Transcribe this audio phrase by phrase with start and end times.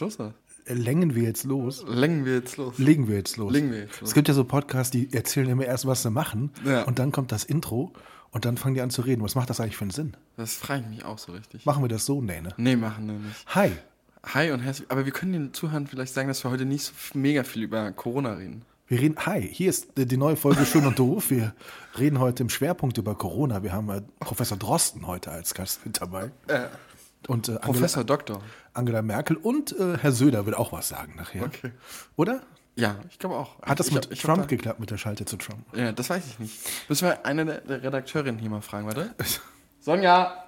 [0.00, 0.20] Jetzt los?
[0.20, 0.34] Oder?
[0.66, 1.84] Längen wir jetzt los?
[1.86, 2.78] Längen wir jetzt los?
[2.78, 3.52] Legen wir jetzt los.
[3.52, 4.10] Legen wir jetzt los.
[4.10, 6.50] Es gibt ja so Podcasts, die erzählen immer erst, was sie machen.
[6.64, 6.82] Ja.
[6.82, 7.92] Und dann kommt das Intro
[8.30, 9.22] und dann fangen die an zu reden.
[9.22, 10.16] Was macht das eigentlich für einen Sinn?
[10.36, 11.66] Das frage ich mich auch so richtig.
[11.66, 12.20] Machen wir das so?
[12.20, 12.50] Nee, ne?
[12.56, 13.46] Nee, machen wir nicht.
[13.54, 13.72] Hi.
[14.22, 14.90] Hi und herzlich.
[14.90, 17.90] Aber wir können den Zuhörern vielleicht sagen, dass wir heute nicht so mega viel über
[17.92, 18.62] Corona reden.
[18.86, 21.30] Wir reden, hi, hier ist äh, die neue Folge Schön und Doof.
[21.30, 21.54] Wir
[21.98, 23.62] reden heute im Schwerpunkt über Corona.
[23.62, 26.32] Wir haben äh, Professor Drosten heute als Gast mit dabei.
[27.28, 28.42] Und äh, Angela, Professor Doktor.
[28.74, 31.44] Angela Merkel und äh, Herr Söder will auch was sagen nachher.
[31.44, 31.72] Okay.
[32.16, 32.40] Oder?
[32.76, 33.60] Ja, ich glaube auch.
[33.62, 35.64] Hat das ich, mit hab Trump da, geklappt, mit der Schalte zu Trump?
[35.74, 36.58] Ja, das weiß ich nicht.
[36.88, 39.14] Müssen wir eine der, Redakteurinnen hier mal fragen, warte.
[39.80, 40.44] Sonja!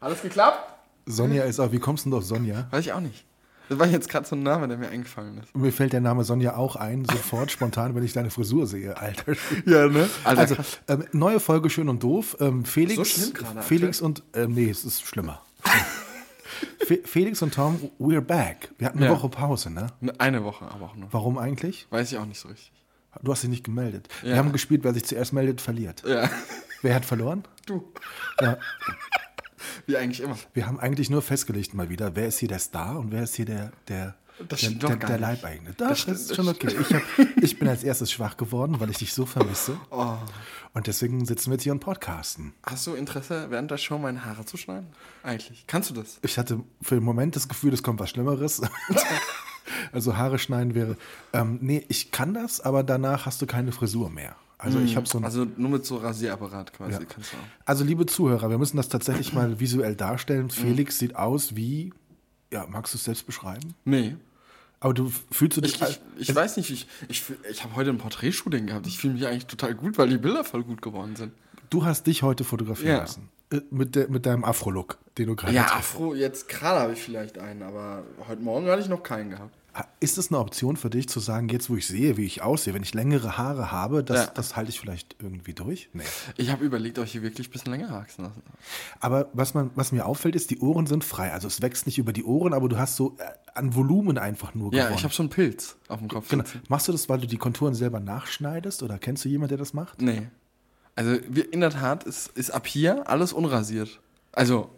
[0.00, 0.74] Alles geklappt?
[1.06, 2.66] Sonja ist auch, wie kommst du denn auf Sonja?
[2.70, 3.24] Weiß ich auch nicht.
[3.68, 5.54] Das war jetzt gerade so ein Name, der mir eingefallen ist.
[5.54, 8.96] Und mir fällt der Name Sonja auch ein, sofort spontan, wenn ich deine Frisur sehe,
[8.96, 9.34] Alter.
[9.66, 10.08] Ja, ne?
[10.24, 10.56] Alter, Also,
[10.88, 12.36] ähm, neue Folge Schön und Doof.
[12.40, 15.42] Ähm, Felix, So schlimm gerade Felix und, ähm, nee, es ist schlimmer.
[16.86, 18.70] Fe Felix und Tom, we're back.
[18.78, 19.12] Wir hatten eine Ja.
[19.12, 19.88] Woche Pause, ne?
[20.18, 21.12] Eine Woche aber auch nur.
[21.12, 21.86] Warum eigentlich?
[21.90, 22.72] Weiß ich auch nicht so richtig.
[23.22, 24.08] Du hast dich nicht gemeldet.
[24.22, 24.36] Wir Ja.
[24.36, 26.02] haben gespielt, wer sich zuerst meldet, verliert.
[26.06, 26.30] Ja.
[26.82, 27.44] Wer hat verloren?
[27.66, 27.92] Du.
[28.40, 28.56] Ja,
[29.86, 30.36] Wie eigentlich immer.
[30.54, 33.34] wir haben eigentlich nur festgelegt mal wieder, wer ist hier der Star und wer ist
[33.34, 34.14] hier der, der,
[34.48, 35.20] Das der, stimmt der, der nicht.
[35.20, 35.74] Leibeigene.
[35.76, 36.74] Das, Das ist schon okay.
[36.80, 37.02] Ich, hab,
[37.42, 39.76] ich bin als erstes schwach geworden, weil ich dich so vermisse.
[39.90, 40.16] Oh.
[40.74, 42.52] Und deswegen sitzen wir jetzt hier und podcasten.
[42.62, 44.86] Hast du Interesse, während der Show meine Haare zu schneiden?
[45.22, 45.64] Eigentlich.
[45.66, 46.18] Kannst du das?
[46.22, 48.60] Ich hatte für den Moment das Gefühl, es kommt was Schlimmeres.
[49.92, 50.96] also Haare schneiden wäre.
[51.32, 54.36] Ähm, nee, ich kann das, aber danach hast du keine Frisur mehr.
[54.58, 55.24] Also ich habe so ein.
[55.24, 56.98] Also, Also nur mit so Rasierapparat quasi Ja.
[57.08, 57.86] kannst du auch.
[57.86, 60.50] liebe Zuhörer, wir müssen das tatsächlich mal visuell darstellen.
[60.50, 61.92] Felix sieht aus wie.
[62.52, 63.74] Ja, magst du es selbst beschreiben?
[63.84, 64.16] Nee.
[64.80, 65.80] Aber du fühlst du dich.
[65.80, 68.86] Ich, ich, ich weiß nicht, ich, ich, ich habe heute ein Porträtshooting gehabt.
[68.86, 71.32] Ich fühle mich eigentlich total gut, weil die Bilder voll gut geworden sind.
[71.70, 72.98] du hast dich heute fotografieren Ja.
[73.00, 73.28] lassen.
[73.50, 75.74] Äh, Mit, der, mit deinem Afro-Look, den du gerade Ja, trägst.
[75.78, 79.54] Afro, jetzt gerade habe ich vielleicht einen, aber heute Morgen hatte ich noch keinen gehabt.
[80.00, 82.72] Ist es eine Option für dich zu sagen, jetzt wo ich sehe, wie ich aussehe,
[82.74, 84.32] wenn ich längere Haare habe, das, Ja.
[84.34, 85.88] das halte ich vielleicht irgendwie durch?
[85.92, 86.02] Nee.
[86.36, 88.42] Ich habe überlegt, euch hier wirklich ein bisschen länger wachsen lassen.
[89.00, 91.32] Aber was, man, was mir auffällt, ist, die Ohren sind frei.
[91.32, 93.24] Also es wächst nicht über die Ohren, aber du hast so äh,
[93.54, 94.98] an Volumen einfach nur Ja, gewonnen.
[94.98, 96.28] ich habe so einen Pilz auf dem Kopf.
[96.28, 96.44] genau.
[96.68, 98.82] Machst du das, weil du die Konturen selber nachschneidest?
[98.82, 100.00] Oder kennst du jemanden, der das macht?
[100.00, 100.28] Nee.
[100.96, 104.00] Also in der Tat ist, ist ab hier alles unrasiert.
[104.32, 104.70] Also,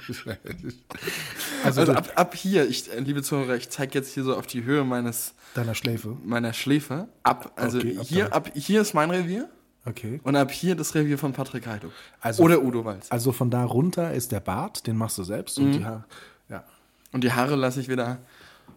[1.64, 4.46] Also, also ab, ab hier, ich, äh, liebe Zuhörer, ich zeige jetzt hier so auf
[4.46, 6.16] die Höhe meines deiner Schläfe.
[6.24, 7.08] meiner Schläfe.
[7.22, 8.30] Ab, also Okay, ab hier, da.
[8.36, 9.48] ab hier ist mein Revier
[9.84, 10.20] Okay.
[10.22, 11.92] und ab hier das Revier von Patrick Heiduk.
[12.20, 13.06] Also- Oder Udo Walz.
[13.10, 15.58] Also von da runter ist der Bart, den machst du selbst.
[15.58, 16.04] Und die Haare,
[16.48, 16.64] ja.
[17.12, 18.18] Und die Haare lasse ich wieder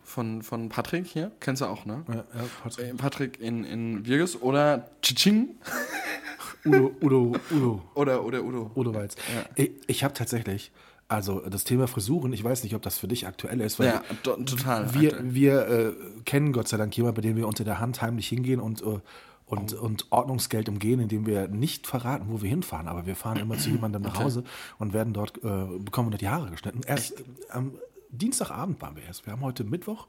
[0.03, 1.31] von, von Patrick hier.
[1.40, 2.03] Kennst du auch, ne?
[2.07, 2.24] Ja, ja,
[2.63, 2.86] Patrick.
[2.88, 5.50] Äh, Patrick in, in Virgus oder Chiching
[6.66, 7.81] Udo, Udo, Udo.
[7.96, 8.72] oder, oder Udo.
[8.75, 9.16] Udo Walz.
[9.56, 10.72] Ich, ich habe tatsächlich,
[11.09, 14.35] also das Thema Frisuren, ich weiß nicht, ob das für dich aktuell ist, Ja, to
[14.37, 14.93] total.
[14.93, 15.33] wir, aktuell.
[15.33, 15.93] wir äh,
[16.23, 18.85] kennen Gott sei Dank jemanden, bei dem wir unter der Hand heimlich hingehen und, äh,
[18.85, 19.83] und, Oh.
[19.83, 22.87] und Ordnungsgeld umgehen, indem wir nicht verraten, wo wir hinfahren.
[22.87, 24.43] Aber wir fahren immer zu jemandem nach Hause
[24.77, 26.81] und werden dort, äh, bekommen dort die Haare geschnitten.
[26.85, 27.15] Erst
[27.49, 27.73] am
[28.11, 29.25] Dienstagabend waren wir erst.
[29.25, 30.05] Wir haben heute Mittwoch.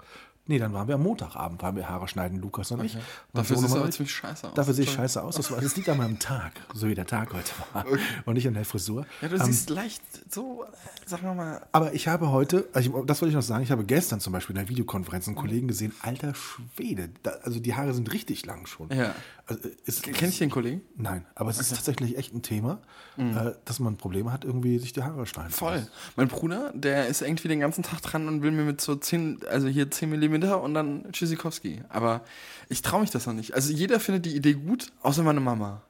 [0.51, 2.97] Nee, dann waren wir am Montagabend, waren wir Haare schneiden, Lukas und ich.
[3.33, 3.95] Dafür aber mit.
[3.95, 4.55] ziemlich scheiße aus.
[4.55, 5.37] Dafür sehe ich scheiße aus.
[5.37, 7.85] Das, war, das liegt an meinem Tag, so wie der Tag heute war.
[8.25, 9.07] Und nicht an der Frisur.
[9.23, 10.65] Ja, du Ähm, siehst leicht so,
[11.07, 11.63] sagen wir mal.
[11.71, 14.33] aber ich habe heute, also ich, das wollte ich noch sagen, ich habe gestern zum
[14.33, 18.45] Beispiel in der Videokonferenz einen Kollegen gesehen, alter Schwede, da, also die Haare sind richtig
[18.45, 18.89] lang schon.
[18.91, 19.15] Ja.
[19.51, 20.83] Also, ist, Kennst du den Kollegen?
[20.97, 22.81] Nein, aber es ist tatsächlich echt ein Thema,
[23.17, 25.75] äh, dass man Probleme hat, irgendwie sich die Haare schneiden Voll.
[25.75, 25.89] lassen.
[26.15, 29.41] Mein Bruder, der ist irgendwie den ganzen Tag dran und will mir mit so 10,
[29.51, 31.83] also hier 10 Millimeter und dann Tschüssikowski.
[31.89, 32.21] Aber
[32.69, 33.55] ich traue mich das noch nicht.
[33.55, 35.83] Also jeder findet die Idee gut, außer meine Mama.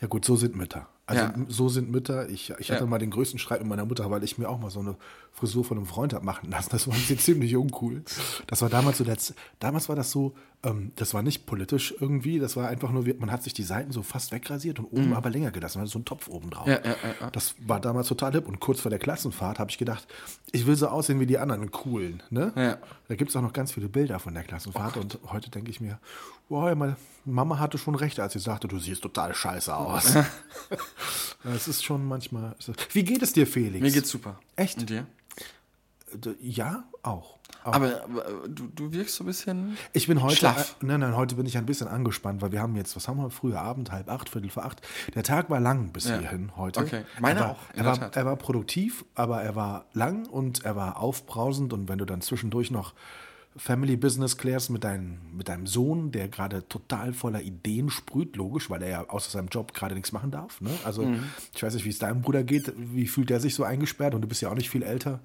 [0.00, 0.88] Ja gut, so sind Mütter.
[1.04, 1.34] Also Ja.
[1.48, 2.28] so sind Mütter.
[2.28, 2.86] Ich, ich hatte Ja.
[2.86, 4.96] mal den größten Streit mit meiner Mutter, weil ich mir auch mal so eine
[5.32, 6.68] Frisur von einem Freund habe machen lassen.
[6.70, 8.02] Das war irgendwie ziemlich uncool.
[8.46, 12.38] Das war damals so, Z- damals war das so, ähm, das war nicht politisch irgendwie,
[12.38, 15.28] das war einfach nur, man hat sich die Seiten so fast wegrasiert und oben aber
[15.28, 16.66] länger gelassen, man hatte so einen Topf oben drauf.
[16.68, 16.72] Mhm.
[17.20, 17.30] Ja.
[17.30, 20.06] Das war damals total hip und kurz vor der Klassenfahrt habe ich gedacht,
[20.52, 22.22] ich will so aussehen wie die anderen coolen.
[22.30, 22.78] Ne?
[23.08, 25.80] Da gibt es auch noch ganz viele Bilder von der Klassenfahrt und heute denke ich
[25.80, 25.98] mir,
[26.48, 30.14] wow, meine Mama hatte schon recht, als sie sagte, du siehst total scheiße aus.
[31.44, 32.54] Es ist schon manchmal.
[32.92, 33.80] Wie geht es dir, Felix?
[33.82, 34.38] Mir geht's super.
[34.56, 34.78] Echt?
[34.78, 35.06] Und dir?
[36.40, 37.38] Ja, auch.
[37.64, 37.72] auch.
[37.72, 39.76] Aber, aber du, du wirkst so ein bisschen.
[39.92, 40.76] Ich bin heute, Schlaff.
[40.82, 43.16] äh, nein, nein, heute bin ich ein bisschen angespannt, weil wir haben jetzt, was haben
[43.18, 44.82] wir, früher Abend, halb acht, Viertel vor acht.
[45.14, 46.18] Der Tag war lang bis Ja.
[46.18, 46.80] hierhin heute.
[46.80, 47.04] Okay.
[47.18, 50.76] Meiner er war, auch, Er war, er war produktiv, aber er war lang und er
[50.76, 52.92] war aufbrausend und wenn du dann zwischendurch noch
[53.56, 58.70] Family Business klärst mit, dein, mit deinem Sohn, der gerade total voller Ideen sprüht, logisch,
[58.70, 60.60] weil er ja außer seinem Job gerade nichts machen darf.
[60.60, 60.70] Ne?
[60.84, 61.24] Also Mhm.
[61.54, 64.22] ich weiß nicht, wie es deinem Bruder geht, wie fühlt der sich so eingesperrt und
[64.22, 65.20] du bist ja auch nicht viel älter.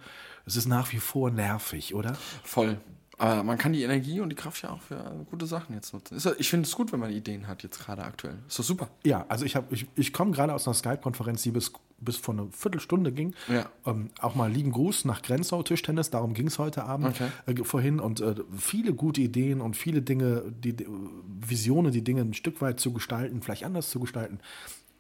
[0.46, 2.16] Es ist nach wie vor nervig, oder?
[2.44, 2.78] Voll.
[3.20, 6.18] Aber man kann die Energie und die Kraft ja auch für gute Sachen jetzt nutzen.
[6.38, 8.36] Ich finde es gut, wenn man Ideen hat, jetzt gerade aktuell.
[8.48, 8.90] Ist doch super.
[9.04, 12.36] Ja, also ich, hab- ich, ich komme gerade aus einer Skype-Konferenz, die bis, bis vor
[12.36, 13.34] eine Viertelstunde ging.
[13.48, 13.66] Ja.
[13.88, 17.30] Ähm, auch mal lieben Gruß nach Grenzau Tischtennis, darum ging es heute Abend Okay.
[17.48, 18.00] äh, vorhin.
[18.00, 20.86] Und äh, viele gute Ideen und viele Dinge, die, die
[21.40, 24.40] Visionen, die Dinge ein Stück weit zu gestalten, vielleicht anders zu gestalten.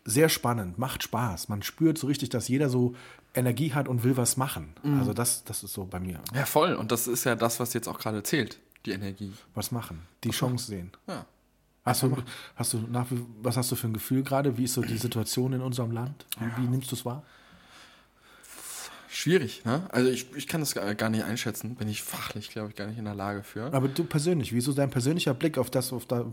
[0.09, 1.49] Sehr spannend, macht Spaß.
[1.49, 2.95] Man spürt so richtig, dass jeder so
[3.33, 4.73] Energie hat und will was machen.
[4.81, 4.99] Mhm.
[4.99, 6.21] Also das, das ist so bei mir.
[6.33, 6.75] Ja, voll.
[6.75, 8.57] Und das ist ja das, was jetzt auch gerade zählt.
[8.85, 9.33] Die Energie.
[9.53, 10.91] Was machen, die Chance sehen.
[11.07, 11.25] Ja.
[11.83, 12.17] Hast du,
[12.55, 13.07] hast du nach,
[13.41, 14.57] was hast du für ein Gefühl gerade?
[14.57, 16.25] Wie ist so die Situation in unserem Land?
[16.39, 17.23] Wie, wie nimmst du es wahr?
[19.17, 19.81] Schwierig, ne?
[19.89, 21.73] Also ich, ich kann das gar nicht einschätzen.
[21.73, 23.73] Bin ich fachlich, glaube ich, gar nicht in der Lage für.
[23.73, 26.23] Aber du persönlich, wie ist so dein persönlicher Blick auf das, auf da,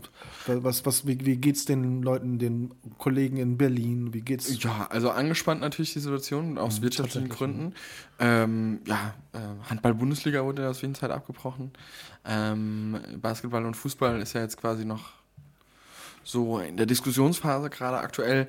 [0.45, 4.13] was, was, wie, wie geht's den Leuten, den Kollegen in Berlin?
[4.13, 4.61] Wie geht's?
[4.63, 7.75] Ja, also angespannt natürlich die Situation, aus wirtschaftlichen tatsächlich, Gründen.
[8.19, 11.71] Ähm, ja, äh, Handball-Bundesliga wurde ja aus jeden Zeit abgebrochen.
[12.23, 15.13] Ähm, Basketball und Fußball ist ja jetzt quasi noch
[16.23, 18.47] so in der Diskussionsphase gerade aktuell.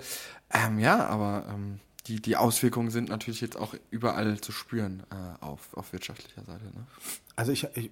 [0.52, 5.44] Ähm, ja, aber ähm, die, die Auswirkungen sind natürlich jetzt auch überall zu spüren äh,
[5.44, 6.64] auf, auf wirtschaftlicher Seite.
[6.64, 6.86] Ne?
[7.34, 7.90] Also ich, ich,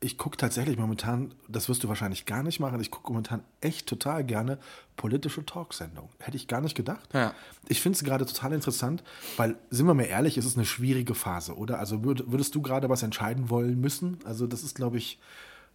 [0.00, 3.86] ich gucke tatsächlich momentan, das wirst du wahrscheinlich gar nicht machen, ich gucke momentan echt
[3.86, 4.58] total gerne
[4.96, 6.10] politische Talksendungen.
[6.18, 7.08] Hätte ich gar nicht gedacht.
[7.12, 7.34] Ja.
[7.68, 9.02] Ich finde es gerade total interessant,
[9.36, 11.78] weil, sind wir mal ehrlich, es ist eine schwierige Phase, oder?
[11.78, 14.18] Also würd, würdest du gerade was entscheiden wollen müssen?
[14.24, 15.18] Also das ist, glaube ich,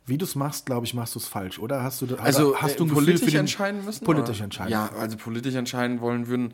[0.08, 1.82] wie du es machst, glaube ich, machst du es falsch, oder?
[1.84, 4.06] Hast du, Also hast du ein äh, Gefühl politisch für den- entscheiden müssen?
[4.06, 4.44] Politisch oder?
[4.46, 4.72] entscheiden.
[4.72, 6.54] Ja, also politisch entscheiden wollen würden.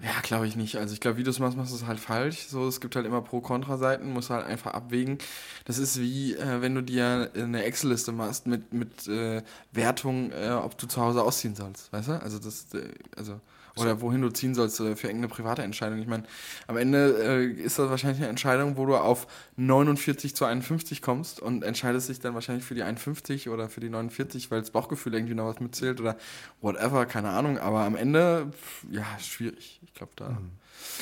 [0.00, 0.76] Ja, glaube ich nicht.
[0.76, 2.46] Also ich glaube, wie du es machst, machst du es halt falsch.
[2.48, 5.18] So, es gibt halt immer Pro-Kontra-Seiten, musst halt einfach abwägen.
[5.66, 9.42] Das ist wie, äh, wenn du dir eine Excel-Liste machst mit, mit äh,
[9.72, 12.22] Wertung, äh, ob du zu Hause ausziehen sollst, weißt du?
[12.22, 13.40] Also das, äh, also
[13.76, 15.98] oder wohin du ziehen sollst äh, für irgendeine private Entscheidung.
[15.98, 16.24] Ich meine,
[16.66, 19.26] am Ende äh, ist das wahrscheinlich eine Entscheidung, wo du auf
[19.56, 23.88] 49 zu 51 kommst und entscheidest dich dann wahrscheinlich für die 51 oder für die
[23.88, 26.16] 49, weil das Bauchgefühl irgendwie noch was mitzählt oder
[26.60, 27.58] whatever, keine Ahnung.
[27.58, 29.80] Aber am Ende, pf, ja, schwierig.
[29.84, 30.38] Ich glaube, da,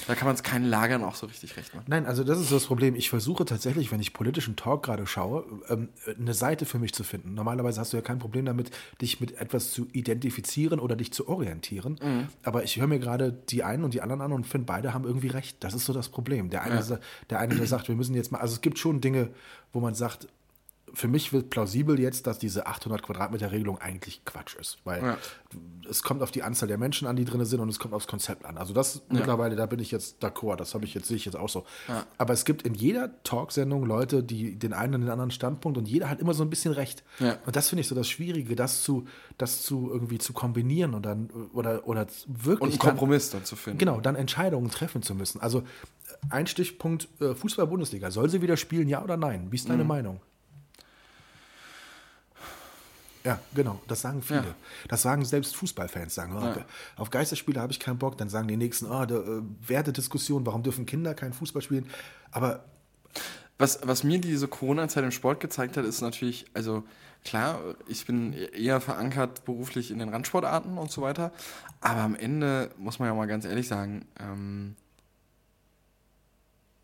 [0.06, 1.86] da kann man es keinen Lagern auch so richtig recht machen.
[1.88, 2.94] Nein, also das ist das Problem.
[2.94, 5.88] Ich versuche tatsächlich, wenn ich politischen Talk gerade schaue, ähm,
[6.18, 7.34] eine Seite für mich zu finden.
[7.34, 8.70] Normalerweise hast du ja kein Problem damit,
[9.00, 11.98] dich mit etwas zu identifizieren oder dich zu orientieren.
[12.02, 12.28] Mhm.
[12.42, 15.04] Aber ich höre mir gerade die einen und die anderen an und finde, beide haben
[15.04, 15.62] irgendwie recht.
[15.62, 16.50] Das ist so das Problem.
[16.50, 19.00] Der eine, sa- der eine, der sagt, wir müssen jetzt mal, also es gibt schon
[19.00, 19.30] Dinge,
[19.72, 20.28] wo man sagt,
[20.92, 25.18] für mich wird plausibel jetzt, dass diese 800 Quadratmeter Regelung eigentlich Quatsch ist, weil Ja.
[25.88, 28.06] es kommt auf die Anzahl der Menschen an, die drin sind und es kommt aufs
[28.06, 28.58] Konzept an.
[28.58, 31.36] Also das mittlerweile, da bin ich jetzt d'accord, das habe ich jetzt sehe ich jetzt
[31.36, 31.64] auch so.
[32.18, 35.86] Aber es gibt in jeder Talksendung Leute, die den einen und den anderen Standpunkt und
[35.88, 37.02] jeder hat immer so ein bisschen recht.
[37.18, 37.36] Ja.
[37.46, 39.06] Und das finde ich so das Schwierige, das zu,
[39.38, 43.44] das zu irgendwie zu kombinieren und dann oder oder wirklich Und einen dann- Kompromiss dann
[43.44, 43.78] zu finden.
[43.78, 45.40] Genau, dann Entscheidungen treffen zu müssen.
[45.40, 45.62] Also
[46.28, 48.10] ein Stichpunkt äh, Fußball-Bundesliga.
[48.10, 49.46] Soll sie wieder spielen, ja oder nein?
[49.50, 49.72] Wie ist Mhm.
[49.72, 50.20] deine Meinung?
[53.24, 54.40] Ja, genau, das sagen viele.
[54.40, 54.54] Ja.
[54.88, 56.14] Das sagen selbst Fußballfans.
[56.14, 56.64] Sagen, oh, Ja.
[56.96, 58.16] auf Geisterspiele habe ich keinen Bock.
[58.16, 61.86] Dann sagen die Nächsten, oh, der, äh, Wertediskussion, warum dürfen Kinder kein Fußball spielen?
[62.30, 62.64] Aber
[63.58, 66.82] Was, was mir diese Corona-Zeit im Sport gezeigt hat, ist natürlich, also
[67.26, 71.30] klar, ich bin eher verankert beruflich in den Randsportarten und so weiter,
[71.82, 74.76] aber am Ende muss man ja mal ganz ehrlich sagen, ähm,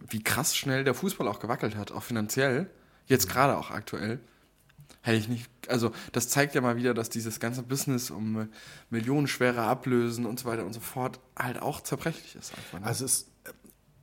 [0.07, 2.69] wie krass schnell der Fußball auch gewackelt hat, auch finanziell,
[3.07, 4.21] jetzt gerade auch aktuell.
[5.07, 8.47] Hätte ich nicht, also das zeigt ja mal wieder, dass dieses ganze Business um äh,
[8.91, 12.81] millionenschwere Ablösen und so weiter und so fort halt auch zerbrechlich ist einfach.
[12.81, 12.87] Ne?
[12.87, 13.29] Also es,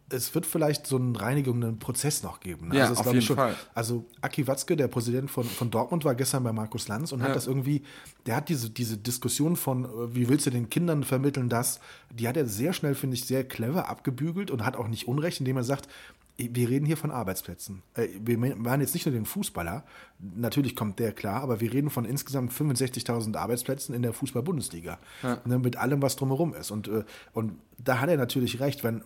[0.10, 2.68] es wird vielleicht so einen reinigenden Prozess noch geben.
[2.68, 2.78] ne?
[2.78, 3.56] Ja, also auf jeden Fall.
[3.74, 7.30] Also Aki Watzke, der Präsident von, von Dortmund, war gestern bei Markus Lanz und hat
[7.30, 7.34] Ja.
[7.34, 7.82] das irgendwie,
[8.28, 11.80] der hat diese, diese Diskussion von, äh, wie willst du den Kindern vermitteln, das,
[12.12, 15.40] die hat er sehr schnell, finde ich, sehr clever abgebügelt und hat auch nicht Unrecht,
[15.40, 15.88] indem er sagt,
[16.38, 17.84] wir reden hier von Arbeitsplätzen.
[17.94, 19.84] Äh, Wir meinen jetzt nicht nur den Fußballer,
[20.20, 25.00] natürlich kommt der klar, aber wir reden von insgesamt 65.000 Arbeitsplätzen in der Fußball-Bundesliga.
[25.46, 26.72] Ne, mit allem, was drumherum ist.
[26.72, 29.04] Und, äh, und da hat er natürlich recht, wenn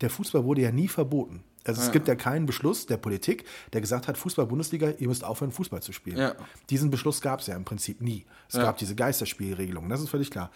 [0.00, 1.42] der Fußball wurde ja nie verboten.
[1.64, 5.50] Also es gibt ja keinen Beschluss der Politik, der gesagt hat, Fußball-Bundesliga, ihr müsst aufhören,
[5.50, 6.16] Fußball zu spielen.
[6.16, 6.36] Ja.
[6.70, 8.24] Diesen Beschluss gab es ja im Prinzip nie.
[8.48, 8.62] Es Ja.
[8.62, 10.52] gab diese Geisterspielregelung, das ist völlig klar.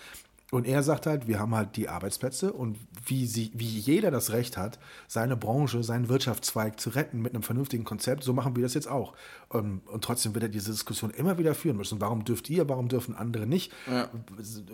[0.51, 2.77] Und er sagt halt, wir haben halt die Arbeitsplätze und
[3.07, 7.45] wie, sie, wie jeder das Recht hat, seine Branche, seinen Wirtschaftszweig zu retten mit einem
[7.45, 9.15] vernünftigen Konzept, so machen wir das jetzt auch.
[9.49, 12.01] Und, und trotzdem wird er diese Diskussion immer wieder führen müssen.
[12.01, 13.73] Warum dürft ihr, warum dürfen andere nicht?
[13.89, 14.11] Ja.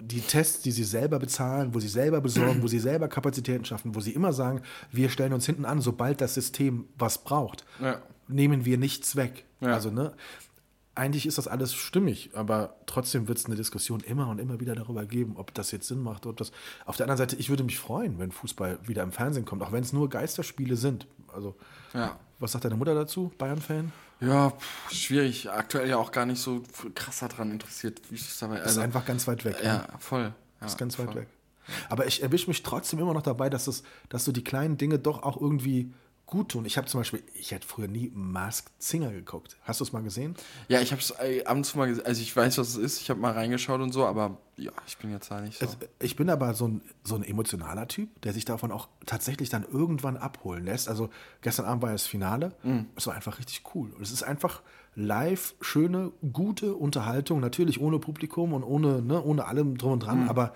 [0.01, 3.95] Die Tests, die sie selber bezahlen, wo sie selber besorgen, wo sie selber Kapazitäten schaffen,
[3.95, 8.01] wo sie immer sagen, wir stellen uns hinten an, sobald das System was braucht, Ja.
[8.29, 9.45] nehmen wir nichts weg.
[9.61, 9.75] Ja.
[9.75, 10.13] Also, ne?
[10.97, 14.75] Eigentlich ist das alles stimmig, aber trotzdem wird es eine Diskussion immer und immer wieder
[14.75, 16.27] darüber geben, ob das jetzt Sinn macht.
[16.27, 16.51] Ob das
[16.87, 19.73] Auf der anderen Seite, ich würde mich freuen, wenn Fußball wieder im Fernsehen kommt, auch
[19.73, 21.07] wenn es nur Geisterspiele sind.
[21.33, 21.55] Also,
[21.93, 22.19] Ja.
[22.39, 23.93] was sagt deine Mutter dazu, Bayern-Fan?
[24.21, 25.51] Ja, pff, schwierig.
[25.51, 26.63] Aktuell ja auch gar nicht so
[26.95, 29.57] krass daran interessiert, wie es dabei Das ist einfach ganz weit weg.
[29.63, 29.65] ne?
[29.69, 30.33] Ja, voll.
[30.61, 31.17] Ja, ist ganz weit voll.
[31.23, 31.29] weg.
[31.91, 34.99] Aber ich erwische mich trotzdem immer noch dabei, dass, es, dass so die kleinen Dinge
[34.99, 35.93] doch auch irgendwie
[36.27, 36.65] gut tun.
[36.65, 39.57] Ich habe zum Beispiel, ich hätte früher nie Masked Singer geguckt.
[39.63, 40.35] Hast du es mal gesehen?
[40.69, 41.13] Ja, ich habe es
[41.47, 42.05] ab und zu mal gesehen.
[42.05, 43.01] Also ich weiß, was es ist.
[43.01, 45.67] Ich habe mal reingeschaut und so, aber ja, ich bin jetzt da nicht so.
[45.67, 49.51] Also, ich bin aber so ein, so ein emotionaler Typ, der sich davon auch tatsächlich
[49.51, 50.89] dann irgendwann abholen lässt.
[50.89, 51.11] Also
[51.43, 52.53] gestern Abend war ja das Finale.
[52.97, 53.93] Es war einfach richtig cool.
[53.93, 54.63] Und es ist einfach
[54.97, 57.39] live, schöne, gute Unterhaltung.
[57.39, 60.55] Natürlich ohne Publikum und ohne, ne, ohne allem drum und dran, aber,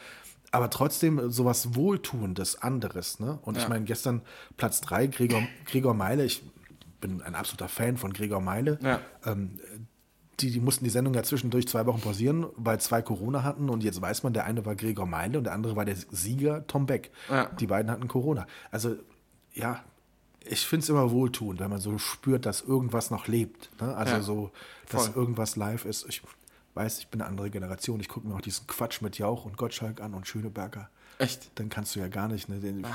[0.52, 3.20] aber trotzdem sowas Wohltuendes, anderes.
[3.20, 3.38] Ne?
[3.42, 3.68] Und ich Ja.
[3.68, 4.22] meine, gestern
[4.56, 6.24] Platz 3, Gregor, Gregor Meile.
[6.24, 6.42] Ich
[7.00, 8.78] bin ein absoluter Fan von Gregor Meile.
[8.82, 9.00] Ja.
[9.24, 9.60] Ähm,
[10.40, 13.84] die, die mussten die Sendung ja zwischendurch zwei Wochen pausieren, weil zwei Corona hatten und
[13.84, 16.86] jetzt weiß man, der eine war Gregor Meile und der andere war der Sieger Tom
[16.86, 17.10] Beck.
[17.28, 17.46] Ja.
[17.46, 18.46] Die beiden hatten Corona.
[18.70, 18.96] Also
[19.52, 19.84] ja,
[20.42, 23.70] ich finde es immer wohltuend, wenn man so spürt, dass irgendwas noch lebt.
[23.80, 23.94] Ne?
[23.94, 24.50] Also Ja, so,
[24.88, 25.22] dass voll.
[25.22, 26.06] irgendwas live ist.
[26.08, 26.22] Ich
[26.74, 28.00] weiß, ich bin eine andere Generation.
[28.00, 30.88] Ich gucke mir auch diesen Quatsch mit Jauch und Gottschalk an und Schöneberger.
[31.18, 31.50] Echt?
[31.56, 32.48] Dann kannst du ja gar nicht.
[32.48, 32.60] Ne?
[32.60, 32.90] Den, Ah.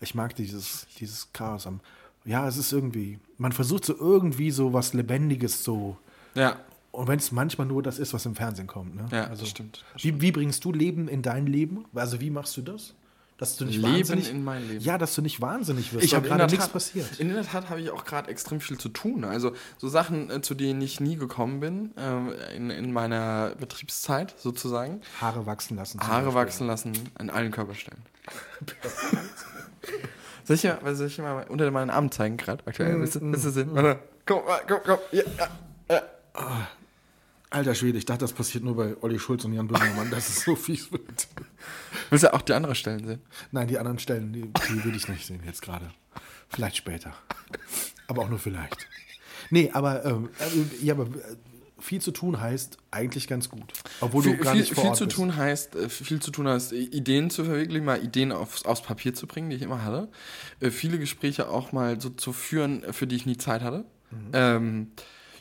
[0.00, 1.66] Ich mag dieses, dieses Chaos.
[1.66, 1.80] Am,
[2.24, 5.96] ja, es ist irgendwie, man versucht so irgendwie so was Lebendiges so
[6.34, 6.56] Ja.
[6.90, 8.96] und wenn es manchmal nur das ist, was im Fernsehen kommt.
[8.96, 9.06] Ne?
[9.12, 9.84] Ja, das stimmt.
[9.98, 11.84] Wie, wie bringst du Leben in dein Leben?
[11.94, 12.94] Also wie machst du das?
[13.38, 14.80] Dass du nicht Leben wahnsinnig, in mein Leben.
[14.84, 17.20] Ja, dass du nicht wahnsinnig wirst, Ich habe in gerade nichts Tat, passiert.
[17.20, 19.24] In der Tat habe ich auch gerade extrem viel zu tun.
[19.24, 24.34] Also so Sachen, äh, zu denen ich nie gekommen bin ähm, in, in meiner Betriebszeit
[24.38, 25.02] sozusagen.
[25.20, 26.00] Haare wachsen lassen.
[26.00, 28.02] Haare wachsen lassen an allen Körperstellen.
[30.44, 32.98] soll ich mal, soll ich mal unter meinen Arm zeigen gerade aktuell?
[32.98, 33.68] Willst du, willst du sehen?
[33.72, 34.00] Warte.
[34.26, 34.98] Komm, komm, komm.
[35.12, 35.22] Ja,
[35.88, 36.02] ja.
[37.50, 40.44] Alter Schwede, ich dachte, das passiert nur bei Olli Schulz und Jan Böhmermann, dass es
[40.44, 41.28] so fies wird.
[42.10, 43.22] Willst du auch die anderen Stellen sehen?
[43.52, 45.90] Nein, die anderen Stellen, die, die will ich nicht sehen jetzt gerade.
[46.50, 47.14] Vielleicht später.
[48.06, 48.86] Aber auch nur vielleicht.
[49.50, 51.36] Nee, aber, ähm, äh, ja, aber äh,
[51.78, 53.72] viel zu tun heißt eigentlich ganz gut.
[54.00, 55.16] Obwohl viel, du gar viel, nicht vor viel Ort zu bist.
[55.16, 59.14] tun heißt, äh, viel zu tun heißt, Ideen zu verwirklichen, mal Ideen aufs, aufs Papier
[59.14, 60.08] zu bringen, die ich immer hatte.
[60.70, 63.86] Viele Gespräche auch mal so zu führen, für die ich nie Zeit hatte.
[64.10, 64.30] Mhm.
[64.32, 64.92] Ähm,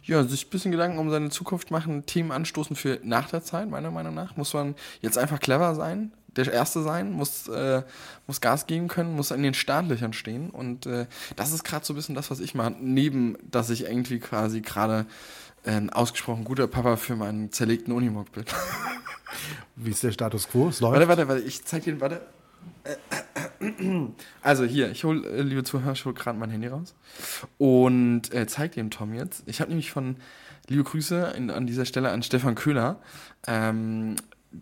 [0.07, 3.69] ja, sich ein bisschen Gedanken um seine Zukunft machen, Themen anstoßen für nach der Zeit,
[3.69, 4.37] meiner Meinung nach.
[4.37, 7.83] Muss man jetzt einfach clever sein, der Erste sein, muss, äh,
[8.25, 10.49] muss Gas geben können, muss in den Startlöchern stehen.
[10.49, 12.75] Und äh, das ist gerade so ein bisschen das, was ich mache.
[12.79, 15.05] Neben, dass ich irgendwie quasi gerade
[15.65, 18.45] äh, ein ausgesprochen guter Papa für meinen zerlegten Unimog bin.
[19.75, 20.69] Wie ist der Status quo?
[20.69, 20.93] Es läuft.
[20.93, 22.21] Warte, warte, warte, ich zeig dir, warte.
[24.41, 26.95] Also hier, ich hol, äh, liebe Zuhörer, ich hol gerade mein Handy raus
[27.57, 29.43] und äh, zeig dem Tom jetzt.
[29.45, 30.17] Ich habe nämlich von,
[30.67, 32.99] liebe Grüße in, an dieser Stelle an Stefan Köhler,
[33.47, 34.15] ähm,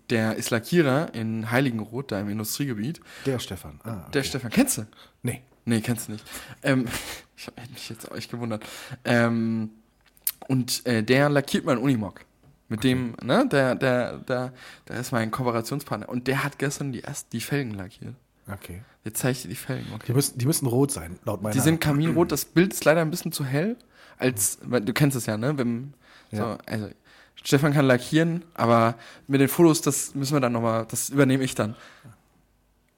[0.10, 3.02] der ist Lackierer in Heiligenroth, da im Industriegebiet.
[3.26, 3.80] Der Stefan.
[3.84, 4.12] Ah, okay.
[4.14, 4.88] Der Stefan, kennst du?
[5.24, 5.42] Nee.
[5.66, 6.26] Nee, kennst du nicht.
[6.64, 6.88] Ähm,
[7.38, 8.64] ich habe mich jetzt auch echt gewundert.
[9.04, 9.72] Ähm,
[10.48, 12.22] und äh, der lackiert meinen Unimog.
[12.68, 14.54] Mit dem, ne, der, der, der,
[14.88, 16.10] der ist mein Kooperationspartner.
[16.10, 18.16] Und der hat gestern die erst die Felgen lackiert.
[18.52, 18.84] Okay.
[19.04, 20.14] Jetzt zeige ich dir die Felgen, Die okay.
[20.14, 21.54] müssen, die müssen rot sein, laut meiner.
[21.54, 23.76] Die sind kaminrot, das Bild ist leider ein bisschen zu hell,
[24.18, 25.58] als, weil du kennst es ja, ne?
[25.58, 25.94] Wenn,
[26.32, 26.38] Ja.
[26.54, 26.90] so, also,
[27.44, 28.96] Stefan kann lackieren, aber
[29.28, 31.76] mit den Fotos, das müssen wir dann nochmal, das übernehme ich dann.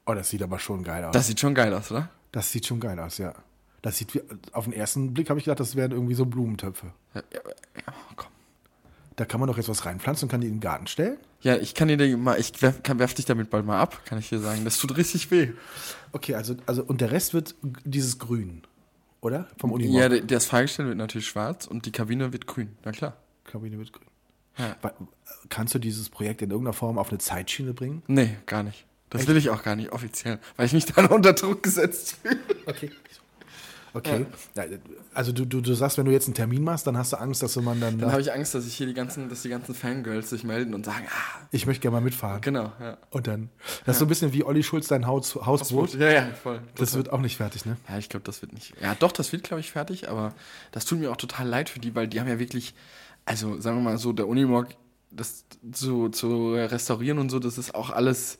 [0.06, 1.12] oh, das sieht aber schon geil aus.
[1.12, 2.08] Das sieht schon geil aus, oder?
[2.32, 3.34] Das sieht schon geil aus, ja.
[3.82, 6.92] Das sieht wie, auf den ersten Blick habe ich gedacht, das wären irgendwie so Blumentöpfe.
[7.14, 7.40] Ja, ja,
[7.86, 8.28] ja, komm.
[9.16, 11.18] Da kann man doch jetzt was reinpflanzen und kann die in den Garten stellen.
[11.40, 14.18] Ja, ich kann dir mal, ich werf, kann, werf dich damit bald mal ab, kann
[14.18, 14.64] ich dir sagen.
[14.64, 15.52] Das tut richtig weh.
[16.12, 17.54] Okay, also, also und der Rest wird
[17.84, 18.62] dieses Grün,
[19.20, 19.48] oder?
[19.58, 19.94] Vom Unimog.
[19.94, 23.16] Ja, das Fahrgestell wird natürlich schwarz und die Kabine wird grün, na klar.
[23.44, 24.08] Kabine wird grün.
[24.58, 24.76] Ja.
[25.48, 28.02] Kannst du dieses Projekt in irgendeiner Form auf eine Zeitschiene bringen?
[28.08, 28.84] Nee, gar nicht.
[29.10, 32.40] Das will ich auch gar nicht offiziell, weil ich mich dann unter Druck gesetzt fühle.
[32.66, 32.90] Okay.
[33.94, 34.26] Okay.
[34.54, 34.64] Ja,
[35.14, 37.42] also du, du, du sagst, wenn du jetzt einen Termin machst, dann hast du Angst,
[37.42, 39.74] dass man dann, Dann habe ich Angst, dass ich hier die ganzen, dass die ganzen
[39.74, 42.40] Fangirls sich melden und sagen, ah, ich möchte gerne mal mitfahren.
[42.40, 42.98] genau, ja.
[43.10, 43.50] Und dann,
[43.84, 45.94] das ist so ein bisschen wie Olli Schulz dein Haus, Hausboot.
[45.94, 46.60] Ja, ja, voll.
[46.76, 47.76] Das wird auch nicht fertig, ne?
[47.88, 48.74] Ja, ich glaube, das wird nicht.
[48.80, 50.34] Ja, doch, das wird, glaube ich, fertig, aber
[50.72, 52.74] das tut mir auch total leid für die, weil die haben ja wirklich,
[53.24, 54.68] also sagen wir mal so, der Unimog,
[55.10, 58.38] das zu, zu restaurieren und so, das ist auch alles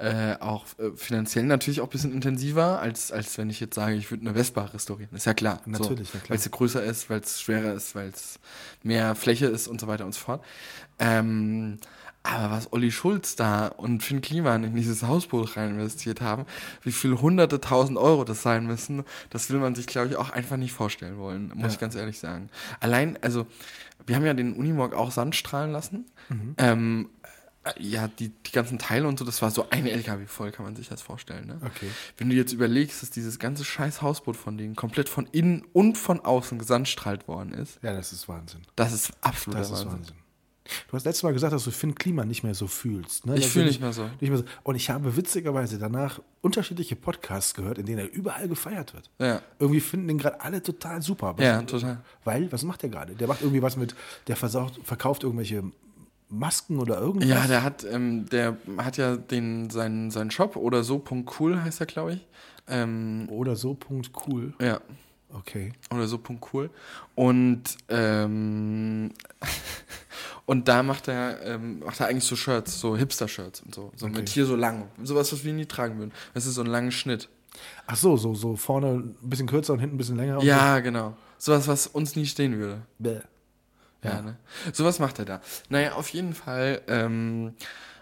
[0.00, 3.94] äh, auch äh, finanziell natürlich auch ein bisschen intensiver, als, als wenn ich jetzt sage,
[3.94, 5.14] ich würde eine Vespa restaurieren.
[5.14, 5.60] Ist ja klar.
[5.66, 6.30] Natürlich, so, ja klar.
[6.30, 8.38] Weil sie größer ist, weil es schwerer ist, weil es
[8.82, 10.44] mehr Fläche ist und so weiter und so fort.
[10.98, 11.78] Ähm,
[12.22, 16.44] aber was Olli Schulz da und Finn Kliman in dieses Hausboot rein investiert haben,
[16.82, 20.28] wie viel hunderte tausend Euro das sein müssen, das will man sich, glaube ich, auch
[20.30, 21.68] einfach nicht vorstellen wollen, muss Ja.
[21.68, 22.50] ich ganz ehrlich sagen.
[22.80, 23.46] Allein, also,
[24.06, 26.04] wir haben ja den Unimog auch Sand strahlen lassen.
[26.28, 26.54] Mhm.
[26.58, 27.28] Ähm, äh,
[27.78, 30.76] ja, die, die ganzen Teile und so, das war so ein LKW voll, kann man
[30.76, 31.46] sich das vorstellen.
[31.46, 31.60] Ne?
[31.64, 31.88] Okay.
[32.16, 35.98] Wenn du jetzt überlegst, dass dieses ganze scheiß Hausboot von denen komplett von innen und
[35.98, 38.62] von außen gesandstrahlt worden ist, Ja, das ist Wahnsinn.
[38.76, 39.92] das ist absoluter Das ist Wahnsinn.
[39.98, 40.14] Wahnsinn.
[40.88, 43.26] Du hast letztes Mal gesagt, dass du Finn Klima nicht mehr so fühlst.
[43.26, 43.34] Ne?
[43.36, 44.04] Ich Dass fühl du nicht mehr so.
[44.20, 44.44] Nicht mehr so.
[44.62, 49.10] Und ich habe witzigerweise danach unterschiedliche Podcasts gehört, in denen er überall gefeiert wird.
[49.18, 49.42] Ja.
[49.58, 51.34] Irgendwie finden den gerade alle total super.
[51.40, 52.02] Ja, total.
[52.24, 53.14] Weil, was macht der gerade?
[53.16, 53.96] Der macht irgendwie was mit,
[54.28, 55.64] der versaucht, verkauft irgendwelche
[56.30, 57.28] Masken oder irgendwas.
[57.28, 61.60] Ja, der hat, ähm, der hat ja den, seinen, seinen Shop oder so, Punkt cool
[61.60, 62.26] heißt er, glaube ich.
[62.68, 64.54] Ähm, Oder so, Punkt, cool.
[64.60, 64.80] ja,
[65.32, 65.72] Okay.
[65.92, 66.70] oder so, Punkt cool.
[67.14, 69.12] Und, ähm,
[70.46, 73.92] und da macht er, ähm, macht er eigentlich so Shirts, so Hipster-Shirts und so.
[73.96, 74.88] So mit hier so lang.
[75.02, 76.12] Sowas, was wir nie tragen würden.
[76.34, 77.28] Das ist so ein langen Schnitt.
[77.86, 80.42] Ach so, so, so vorne ein bisschen kürzer und hinten ein bisschen länger.
[80.42, 81.16] Ja, genau.
[81.38, 82.82] Sowas, was uns nie stehen würde.
[82.98, 83.04] So.
[83.04, 83.20] Bäh.
[84.02, 84.22] Ja, Ja.
[84.22, 84.36] ne?
[84.72, 85.40] Sowas macht er da.
[85.68, 87.54] Naja, auf jeden Fall, ähm,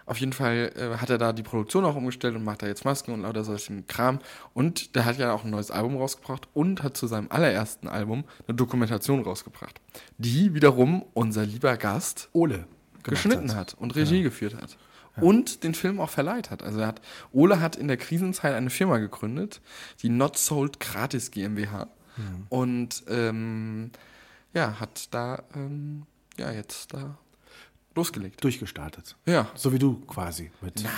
[0.05, 2.83] auf jeden Fall äh, hat er da die Produktion auch umgestellt und macht da jetzt
[2.85, 4.19] Masken und lauter solchen Kram.
[4.53, 8.23] Und der hat ja auch ein neues Album rausgebracht und hat zu seinem allerersten Album
[8.47, 9.79] eine Dokumentation rausgebracht,
[10.17, 12.65] die wiederum unser lieber Gast Ole.
[13.03, 14.77] geschnitten hat, und Regie geführt hat.
[15.21, 16.63] Und den Film auch verleiht hat.
[16.63, 17.01] Also er hat,
[17.33, 19.59] Ole hat in der Krisenzeit eine Firma gegründet,
[20.01, 21.87] die Not Sold Gratis GmbH.
[22.15, 22.45] Mhm.
[22.47, 23.91] Und ähm,
[24.53, 25.43] ja, hat da
[26.37, 27.17] ja ja jetzt da
[27.95, 28.43] losgelegt.
[28.43, 29.15] Durchgestartet.
[29.25, 29.47] Ja.
[29.55, 30.51] So wie du quasi.
[30.61, 30.93] Mit, Naja.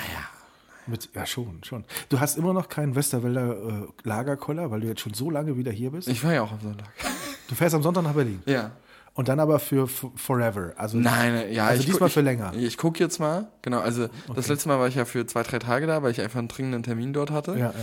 [0.88, 1.84] mit, ja, schon, schon.
[2.10, 5.72] Du hast immer noch keinen Westerwälder äh, Lagerkoller, weil du jetzt schon so lange wieder
[5.72, 6.08] hier bist.
[6.08, 6.90] Ich war ja auch am Sonntag.
[7.48, 8.42] Du fährst am Sonntag nach Berlin.
[8.46, 8.72] Ja.
[9.14, 10.72] Und dann aber für Forever.
[10.78, 11.66] Also, Nein, ja.
[11.68, 12.54] Also diesmal guck- für länger.
[12.56, 13.50] Ich, ich gucke jetzt mal.
[13.62, 16.22] Genau, also das letzte Mal war ich ja für zwei, drei Tage da, weil ich
[16.22, 17.52] einfach einen dringenden Termin dort hatte.
[17.58, 17.74] Ja, ja.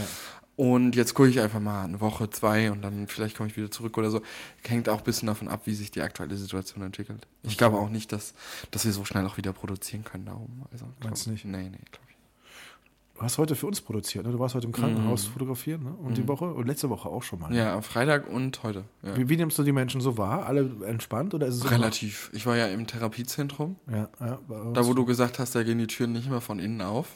[0.58, 3.70] Und jetzt gucke ich einfach mal eine Woche, zwei und dann vielleicht komme ich wieder
[3.70, 4.22] zurück oder so.
[4.66, 7.28] Hängt auch ein bisschen davon ab, wie sich die aktuelle Situation entwickelt.
[7.44, 8.34] Ich glaube auch nicht, dass,
[8.72, 10.64] dass wir so schnell auch wieder produzieren können da oben.
[10.72, 11.44] Also, Meinst ich- nicht?
[11.44, 12.16] Nee, nee, glaube ich.
[13.14, 14.32] Du hast heute für uns produziert, ne?
[14.32, 15.90] Du warst heute im Krankenhaus fotografieren, ne?
[15.92, 17.48] Und die Woche und letzte Woche auch schon mal.
[17.50, 17.54] ne?
[17.54, 17.58] Mhm.
[17.60, 18.82] Ja, am Freitag und heute.
[19.04, 19.16] Ja.
[19.16, 20.44] Wie, wie nimmst du die Menschen so wahr?
[20.46, 22.30] Alle entspannt oder ist es Relativ.
[22.32, 23.76] Ich war ja im Therapiezentrum.
[23.88, 24.38] Ja, ja.
[24.74, 27.08] Da, wo du gesagt hast, da gehen die Türen nicht mehr von innen auf.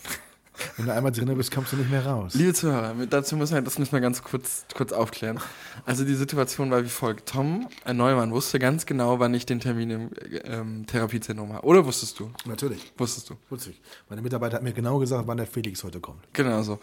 [0.76, 2.34] Wenn du einmal drin bist, kommst du nicht mehr raus.
[2.34, 5.40] Liebe Zuhörer, dazu müssen wir, das müssen wir ganz kurz, kurz aufklären.
[5.86, 7.28] Also die Situation war wie folgt.
[7.30, 10.10] Tom äh, Neumann wusste ganz genau, wann ich den Termin im
[10.44, 11.66] ähm, Therapiezentrum habe.
[11.66, 12.30] Oder wusstest du?
[12.44, 12.92] Natürlich.
[12.98, 13.36] Wusstest du?
[13.50, 13.80] Witzig.
[14.10, 16.22] Meine Mitarbeiter hat mir genau gesagt, wann der Felix heute kommt.
[16.34, 16.78] Genau so.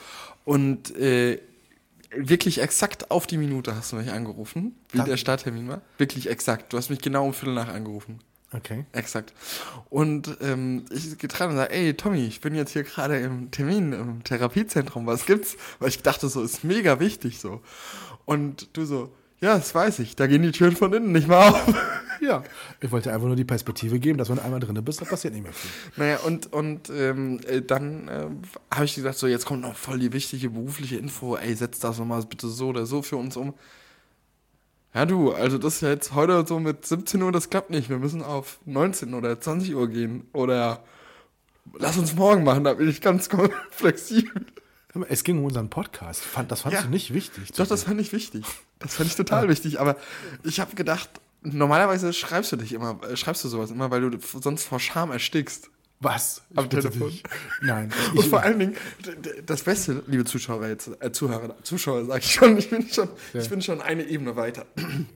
[0.45, 1.39] Und äh,
[2.15, 5.81] wirklich exakt auf die Minute hast du mich angerufen, wie Da- der Starttermin war.
[5.99, 6.73] Wirklich exakt.
[6.73, 8.19] Du hast mich genau um Viertel nach angerufen.
[8.51, 8.85] Okay.
[8.93, 9.33] Exakt.
[9.89, 13.51] Und ähm, ich gehe dran und sage, ey Tommy, ich bin jetzt hier gerade im
[13.51, 15.55] Termin im Therapiezentrum, was gibt's?
[15.79, 17.61] Weil ich dachte so, ist mega wichtig so.
[18.25, 21.39] Und du so, ja, das weiß ich, da gehen die Türen von innen nicht mehr
[21.39, 21.73] auf.
[22.21, 22.43] Ja.
[22.81, 25.33] Ich wollte einfach nur die Perspektive geben, dass wenn du einmal drin bist, dann passiert
[25.33, 25.71] nicht mehr viel.
[25.95, 28.25] Naja, und, und ähm, äh, dann äh,
[28.75, 31.97] habe ich gesagt, so jetzt kommt noch voll die wichtige berufliche Info, ey, setz das
[31.97, 33.53] nochmal bitte so oder so für uns um.
[34.93, 37.89] Ja du, also das ist ja jetzt heute so mit 17 Uhr, das klappt nicht.
[37.89, 40.27] Wir müssen auf 19 oder 20 Uhr gehen.
[40.33, 40.83] Oder
[41.77, 43.29] lass uns morgen machen, da bin ich ganz
[43.71, 44.45] flexibel.
[45.07, 46.23] Es ging um unseren Podcast.
[46.47, 46.81] Das fandst Ja.
[46.85, 47.51] du nicht wichtig.
[47.53, 48.43] Doch, das fand ich wichtig.
[48.79, 49.79] Das fand ich total wichtig.
[49.79, 49.95] Aber
[50.43, 51.09] ich habe gedacht,
[51.43, 55.11] normalerweise schreibst du dich immer, äh, schreibst du sowas immer, weil du sonst vor Scham
[55.11, 55.69] erstickst.
[55.99, 56.41] Was?
[56.55, 57.11] Am Ich Telefon.
[57.61, 57.91] Nein.
[58.15, 58.77] Und vor allen Dingen,
[59.45, 63.49] das Beste, liebe Zuschauer, jetzt, äh, Zuhörer, Zuschauer, sag ich schon, ich bin schon, ich
[63.49, 64.65] bin schon eine Ebene weiter.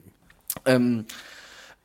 [0.65, 1.05] ähm,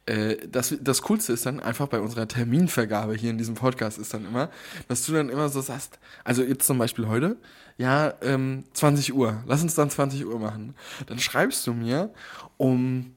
[0.06, 4.14] äh, das, das Coolste ist dann einfach bei unserer Terminvergabe hier in diesem Podcast ist
[4.14, 4.50] dann immer,
[4.88, 7.36] dass du dann immer so sagst, also jetzt zum Beispiel heute,
[7.76, 10.74] ja, ähm, 20 Uhr, lass uns dann 20 Uhr machen.
[11.06, 12.12] Dann schreibst du mir
[12.56, 13.14] um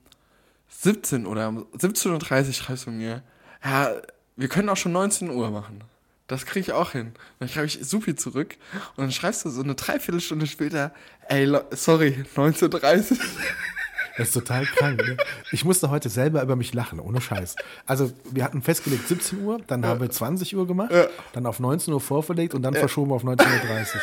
[0.68, 3.24] 17 oder um 17.30 Uhr schreibst du mir,
[3.64, 4.02] ja,
[4.42, 5.82] wir können auch schon 19 Uhr machen.
[6.28, 7.12] Das kriege ich auch hin.
[7.40, 8.56] Dann schreibe ich Supi zurück
[8.96, 10.94] und dann schreibst du so eine Dreiviertelstunde später,
[11.28, 13.18] ey, sorry, 19.30 Uhr.
[14.18, 15.02] Das ist total krank.
[15.08, 15.16] Ne?
[15.54, 17.56] Ich musste heute selber über mich lachen, ohne Scheiß.
[17.86, 21.08] Also, wir hatten festgelegt 17 Uhr, dann haben wir 20 Uhr gemacht, Ja.
[21.32, 24.02] dann auf 19 Uhr vorverlegt und dann verschoben auf 19.30 Uhr.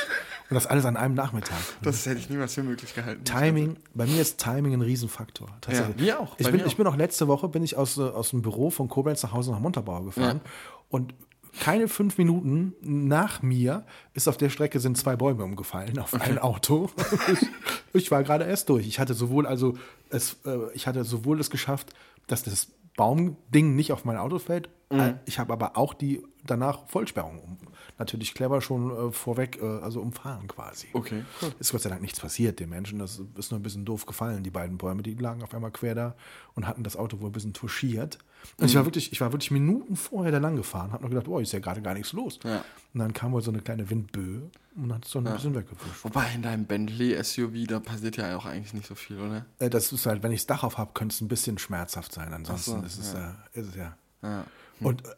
[0.50, 1.58] Und das alles an einem Nachmittag.
[1.82, 3.22] Das hätte ich niemals für möglich gehalten.
[3.24, 5.48] Timing, bei mir ist Timing ein Riesenfaktor.
[5.61, 5.96] Tatsächlich.
[5.98, 8.02] Ja, mir auch, Ich bin, mir ich bin auch letzte Woche bin ich aus, äh,
[8.02, 10.40] aus dem Büro von Koblenz nach Hause nach Montabaur gefahren
[10.88, 11.14] und
[11.61, 13.84] keine fünf Minuten nach mir
[14.14, 16.88] ist auf der Strecke sind zwei Bäume umgefallen auf ein Auto.
[17.32, 17.48] ich,
[17.92, 18.87] ich war gerade erst durch.
[18.87, 19.76] Ich hatte sowohl also
[20.11, 21.92] es, äh, ich hatte sowohl es geschafft,
[22.26, 24.68] dass das Baumding nicht auf mein Auto fällt.
[24.90, 27.58] Äh, Ich habe aber auch die danach Vollsperrung um,
[27.98, 30.88] natürlich clever schon äh, vorweg, äh, also umfahren quasi.
[30.92, 31.52] Okay, cool.
[31.58, 32.98] Ist Gott sei Dank nichts passiert den Menschen.
[32.98, 34.42] Das ist nur ein bisschen doof gefallen.
[34.42, 36.14] Die beiden Bäume, die lagen auf einmal quer da
[36.54, 38.18] und hatten das Auto wohl ein bisschen touchiert.
[38.56, 38.78] Und ich Mhm.
[38.78, 41.52] war wirklich, ich war wirklich Minuten vorher da lang gefahren, habe noch gedacht, oh, ist
[41.52, 42.38] ja gerade gar nichts los.
[42.44, 42.64] Ja.
[42.94, 46.04] Und dann kam wohl so eine kleine Windböe und hat es dann ein bisschen weggefischt.
[46.04, 49.44] Wobei in deinem Bentley SUV, da passiert ja auch eigentlich nicht so viel, oder?
[49.58, 52.12] Äh, das ist halt, wenn ich das Dach auf habe, könnte es ein bisschen schmerzhaft
[52.12, 52.32] sein.
[52.32, 53.34] Ansonsten so, ist, es, ja.
[53.52, 53.96] äh, ist es ja.
[54.22, 54.44] Ja.
[54.80, 55.11] Und äh,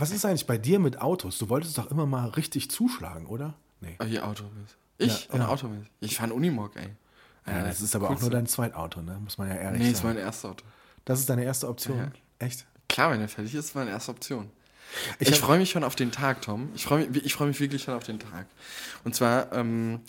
[0.00, 1.38] was ist eigentlich bei dir mit Autos?
[1.38, 3.54] Du wolltest doch immer mal richtig zuschlagen, oder?
[3.80, 3.96] Nee.
[4.00, 4.76] Oh, hier Automäßig.
[4.98, 5.28] Ich?
[5.32, 5.48] Ja, ja.
[5.48, 5.90] Automäßig?
[6.00, 6.88] Ich fahre ein Unimog, ey.
[7.46, 9.18] Ja, das ist aber auch nur dein Zweitauto, ne?
[9.24, 10.08] Muss man ja ehrlich Nee, ist sagen.
[10.08, 10.64] mein erstes Auto.
[11.06, 11.96] Das ist deine erste Option?
[11.96, 12.10] Ja.
[12.38, 12.66] Echt?
[12.88, 14.50] Klar, wenn er fertig ist, ist meine erste Option.
[15.18, 16.70] Ich Ich, freue mich schon auf den Tag, Tom.
[16.74, 18.46] Ich freue mich, ich freue mich wirklich schon auf den Tag.
[19.04, 20.00] Und zwar ähm,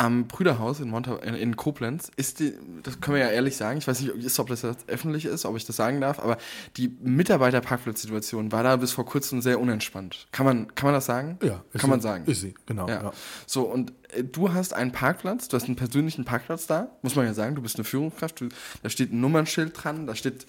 [0.00, 3.86] am Brüderhaus in, Monta in, Koblenz ist die, das können wir ja ehrlich sagen, ich
[3.86, 6.38] weiß nicht, ob das jetzt öffentlich ist, ob ich das sagen darf, aber
[6.78, 10.26] die Mitarbeiterparkplatzsituation war da bis vor kurzem sehr unentspannt.
[10.32, 11.38] Kann man, kann man das sagen?
[11.42, 11.62] Ja.
[11.74, 12.08] ist Kann man sie.
[12.08, 12.24] sagen.
[12.24, 12.88] Ist sie, genau.
[12.88, 13.02] Ja.
[13.02, 13.12] Ja.
[13.46, 17.26] So, und äh, du hast einen Parkplatz, du hast einen persönlichen Parkplatz da, muss man
[17.26, 18.48] ja sagen, du bist eine Führungskraft, du,
[18.82, 20.46] da steht ein Nummernschild dran, da steht,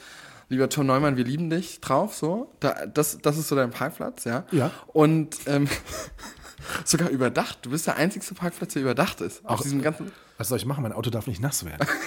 [0.47, 2.53] lieber Tom Neumann, wir lieben dich drauf, so.
[2.61, 4.45] Da, das, das ist so dein Parkplatz, ja.
[4.51, 4.71] Ja.
[4.93, 5.67] Und ähm,
[6.86, 9.45] sogar überdacht, du bist der einzigste Parkplatz, der überdacht ist.
[9.45, 10.12] Auf Auch- diesem ganzen.
[10.38, 10.84] Was soll ich machen?
[10.84, 11.88] Mein Auto darf nicht nass werden.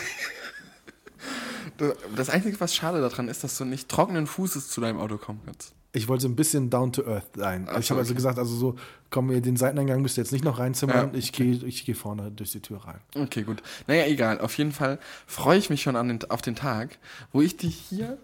[2.15, 5.41] Das Einzige, was schade daran ist, dass du nicht trockenen Fußes zu deinem Auto kommen
[5.45, 5.73] kannst.
[5.93, 7.67] Ich wollte so ein bisschen down to earth sein.
[7.69, 8.17] Ach ich habe also okay.
[8.17, 8.77] gesagt, also so,
[9.11, 11.11] komm, den Seiteneingang müsst ihr jetzt nicht noch reinzimmern.
[11.13, 11.19] Ja.
[11.19, 13.01] Ich gehe ich geh vorne durch die Tür rein.
[13.17, 13.63] Okay, gut.
[13.87, 14.41] Naja, egal.
[14.41, 16.99] Auf jeden Fall freue ich mich schon an den, auf den Tag,
[17.33, 18.19] wo ich dich hier,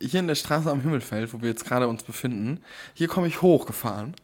[0.00, 2.60] hier in der Straße am Himmelfeld, wo wir jetzt gerade uns befinden,
[2.94, 4.14] hier komme ich hochgefahren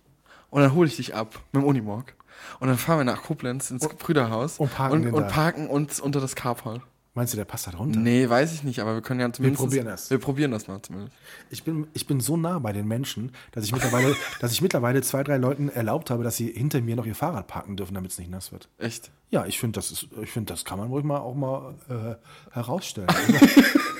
[0.50, 2.14] und dann hole ich dich ab mit dem Unimog.
[2.60, 6.20] Und dann fahren wir nach Koblenz ins Brüderhaus und parken und, und parken uns unter
[6.20, 6.82] das Carport.
[7.16, 7.98] Meinst du, der passt da drunter?
[7.98, 9.62] Nee, weiß ich nicht, aber wir können ja zumindest.
[9.62, 10.10] probieren das.
[10.10, 11.16] Wir probieren das mal zumindest.
[11.48, 15.00] Ich bin, ich bin so nah bei den Menschen, dass ich mittlerweile, dass ich mittlerweile
[15.00, 18.10] zwei, drei Leuten erlaubt habe, dass sie hinter mir noch ihr Fahrrad parken dürfen, damit
[18.10, 18.68] es nicht nass wird.
[18.76, 19.10] Echt.
[19.30, 22.52] Ja, ich finde, das ist, ich finde, das kann man ruhig mal auch mal äh,
[22.52, 23.08] herausstellen.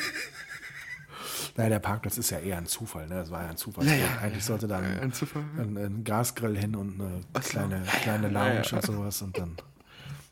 [1.56, 3.14] naja, der Parkplatz ist ja eher ein Zufall, ne?
[3.16, 3.86] Das war ja ein Zufall.
[3.86, 7.40] Ja, ja, Eigentlich sollte da ein, ein ein, Gasgrill hin und eine so.
[7.40, 8.52] kleine, kleine Ja, ja.
[8.62, 9.56] Lounge und sowas und dann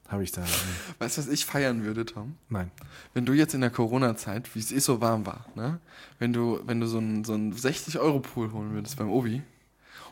[0.08, 0.42] habe ich da.
[0.98, 2.36] Weißt du, was ich feiern würde, Tom?
[2.50, 2.70] Nein.
[3.14, 5.80] Wenn du jetzt in der Corona-Zeit, wie es eh so warm war, ne?
[6.18, 9.42] wenn du, wenn du so einen so einen 60-Euro-Pool holen würdest beim Obi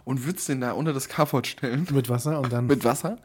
[0.04, 2.66] und würdest den da unter das Carport stellen Mit Wasser und dann.
[2.66, 3.18] mit Wasser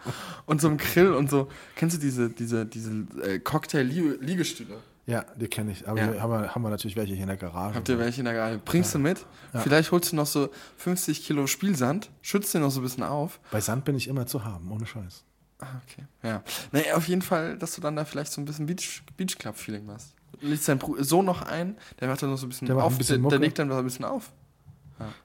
[0.45, 1.47] und so einem Grill und so.
[1.75, 2.91] Kennst du diese, diese, diese
[3.23, 4.77] äh, Cocktail-Liegestühle?
[5.07, 5.87] Ja, die kenne ich.
[5.87, 6.21] Aber Ja.
[6.21, 7.75] haben, wir, haben wir natürlich welche hier in der Garage.
[7.75, 8.59] Habt ihr welche in der Garage?
[8.63, 9.25] Bringst du mit?
[9.63, 13.39] Vielleicht holst du noch so 50 Kilo Spielsand, schützt den noch so ein bisschen auf.
[13.49, 15.23] Bei Sand bin ich immer zu haben, ohne Scheiß.
[15.59, 16.05] Ah, okay.
[16.21, 16.43] Ja.
[16.71, 19.85] Naja, auf jeden Fall, dass du dann da vielleicht so ein bisschen Beach, Beach Club-Feeling
[19.87, 20.13] machst.
[20.41, 22.97] Lädst deinen Sohn noch ein, der macht dann noch so ein bisschen Der auf, ein
[22.99, 24.31] bisschen der, der legt dann noch ein bisschen auf.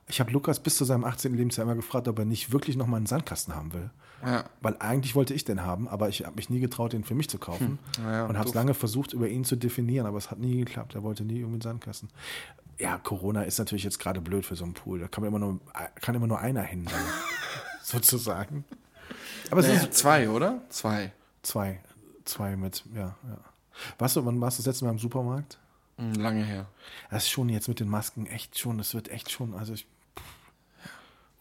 [0.06, 1.34] Ich habe Lukas bis zu seinem 18.
[1.34, 3.90] Lebensjahr immer gefragt, ob er nicht wirklich noch mal einen Sandkasten haben will.
[4.24, 4.44] Ja.
[4.60, 7.28] Weil eigentlich wollte ich den haben, aber ich habe mich nie getraut, den für mich
[7.28, 7.78] zu kaufen.
[8.02, 10.94] Naja, und habe es lange versucht, über ihn zu definieren, aber es hat nie geklappt.
[10.94, 12.08] Er wollte nie irgendwie einen Sandkasten.
[12.78, 15.00] Ja, Corona ist natürlich jetzt gerade blöd für so einen Pool.
[15.00, 15.60] Da kann, man immer nur,
[16.00, 16.86] kann immer nur einer hin,
[17.82, 18.64] sozusagen.
[19.50, 20.62] Aber es Naja, sind zwei, oder?
[20.68, 21.12] Zwei.
[21.42, 21.80] zwei,
[22.24, 23.38] zwei mit, ja, ja.
[23.98, 25.58] Warst du, wann warst du das letzte Mal im Supermarkt?
[25.98, 26.66] Hm, Lange her.
[27.10, 29.86] Das ist schon jetzt mit den Masken echt schon, das wird echt schon, also ich,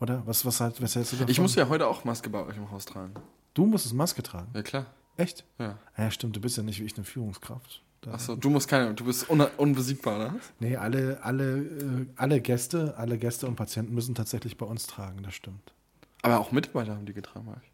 [0.01, 0.23] oder?
[0.25, 1.31] Was, was, halt, was hältst du davon?
[1.31, 3.13] Ich muss ja heute auch Maske bei euch im Haus tragen.
[3.53, 4.49] Du musstest Maske tragen.
[4.53, 4.85] Ja, klar.
[5.17, 5.45] Echt?
[5.59, 5.77] Ja.
[5.97, 7.81] Ja, stimmt, du bist ja nicht wie ich eine Führungskraft.
[8.09, 10.35] Achso, du musst keine, du bist un unbesiegbar, oder?
[10.59, 15.21] Nee, alle, alle, äh, alle Gäste, alle Gäste und Patienten müssen tatsächlich bei uns tragen,
[15.21, 15.73] das stimmt.
[16.23, 17.70] Aber auch Mitarbeiter haben die getragen bei euch.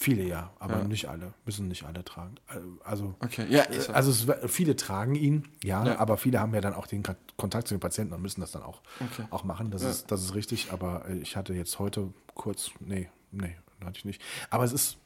[0.00, 0.84] Viele ja, aber Ja.
[0.84, 2.36] nicht alle, müssen nicht alle tragen.
[2.50, 5.98] Äh, Also, Okay, ja, ich, also es, viele tragen ihn, ja, Ja.
[5.98, 7.02] aber viele haben ja dann auch den
[7.36, 9.24] Kontakt zu den Patienten und müssen das dann auch, Okay.
[9.30, 9.72] auch machen.
[9.72, 13.98] Das, ist, das ist richtig, aber äh, ich hatte jetzt heute kurz, nee, nee, hatte
[13.98, 14.22] ich nicht.
[14.50, 14.98] Aber es ist,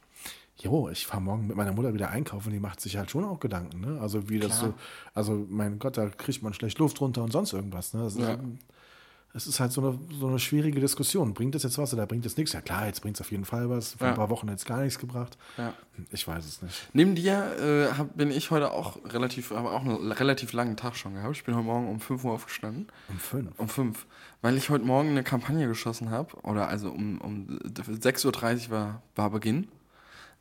[0.59, 3.41] jo, ich fahre morgen mit meiner Mutter wieder einkaufen, die macht sich halt schon auch
[3.41, 3.99] Gedanken, ne?
[3.99, 4.73] Also wie das Klar.
[4.73, 4.75] so,
[5.15, 8.03] also mein Gott, da kriegt man schlecht Luft runter und sonst irgendwas, ne?
[8.03, 8.37] Das ist, Ja.
[9.35, 11.33] Es ist halt so eine, so eine schwierige Diskussion.
[11.35, 12.53] Bringt das jetzt was oder bringt das nichts?
[12.53, 13.93] Ja klar, jetzt bringt es auf jeden Fall was.
[13.95, 14.13] Vor Ja.
[14.13, 15.39] ein paar Wochen hat es gar nichts gebracht.
[15.57, 15.73] ja.
[16.11, 16.89] Ich weiß es nicht.
[16.95, 17.35] Neben dir
[17.93, 21.37] äh, hab, bin ich heute auch relativ, habe auch einen relativ langen Tag schon gehabt.
[21.37, 22.89] Ich bin heute Morgen um 5 Uhr aufgestanden.
[23.09, 23.59] Um fünf.
[23.59, 24.07] Um 5.
[24.41, 26.35] Weil ich heute Morgen eine Kampagne geschossen habe.
[26.45, 29.69] Oder also um, um 6.30 Uhr war, war Beginn.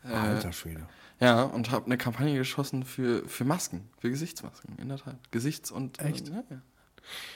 [0.04, 0.88] Äh, Alter Schwede.
[1.20, 5.18] Ja, und habe eine Kampagne geschossen für, für Masken, für Gesichtsmasken, in der Tat.
[5.32, 6.00] Gesichts- und.
[6.00, 6.30] Echt?
[6.30, 6.62] Äh, ja, ja.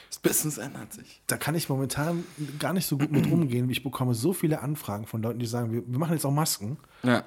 [0.09, 1.21] Das Business ändert sich.
[1.27, 2.23] Da kann ich momentan
[2.59, 3.69] gar nicht so gut mit umgehen.
[3.69, 6.77] Ich bekomme so viele Anfragen von Leuten, die sagen, wir, wir machen jetzt auch Masken.
[7.03, 7.23] Ja.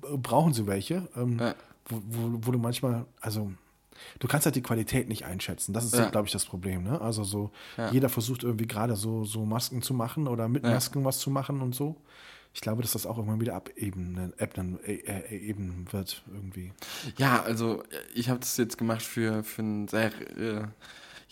[0.00, 1.08] Brauchen sie welche?
[1.16, 1.54] Ähm, Ja.
[1.88, 3.52] wo, wo, wo du manchmal, also
[4.18, 5.72] du kannst halt die Qualität nicht einschätzen.
[5.72, 6.08] Das ist, Ja.
[6.10, 6.82] glaube ich, das Problem.
[6.84, 7.00] Ne?
[7.00, 7.50] Also so,
[7.90, 10.62] jeder versucht irgendwie gerade so, so Masken zu machen oder mit.
[10.62, 11.96] Masken was zu machen und so.
[12.54, 16.72] Ich glaube, dass das auch irgendwann wieder abebnen ebnen, äh, äh, eben wird irgendwie.
[17.16, 17.82] Ja, also
[18.14, 20.64] ich habe das jetzt gemacht für, für ein sehr äh,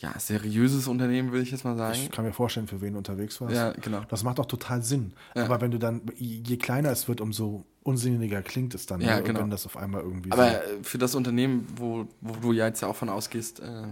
[0.01, 1.99] ja, seriöses Unternehmen, würde ich jetzt mal sagen.
[2.01, 3.55] Ich kann mir vorstellen, für wen du unterwegs warst.
[3.55, 4.01] Ja, genau.
[4.09, 5.13] Das macht auch total Sinn.
[5.35, 5.45] Ja.
[5.45, 9.23] Aber wenn du dann, je kleiner es wird, umso unsinniger klingt es dann, Ja, ne?
[9.23, 9.41] genau.
[9.41, 10.59] wenn das auf einmal irgendwie Aber so.
[10.83, 13.85] für das Unternehmen, wo, wo du ja jetzt ja auch von ausgehst, äh,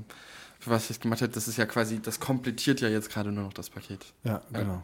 [0.60, 3.44] für was ich gemacht habe, das ist ja quasi, das komplettiert ja jetzt gerade nur
[3.44, 4.12] noch das Paket.
[4.24, 4.82] Ja, Ja, genau.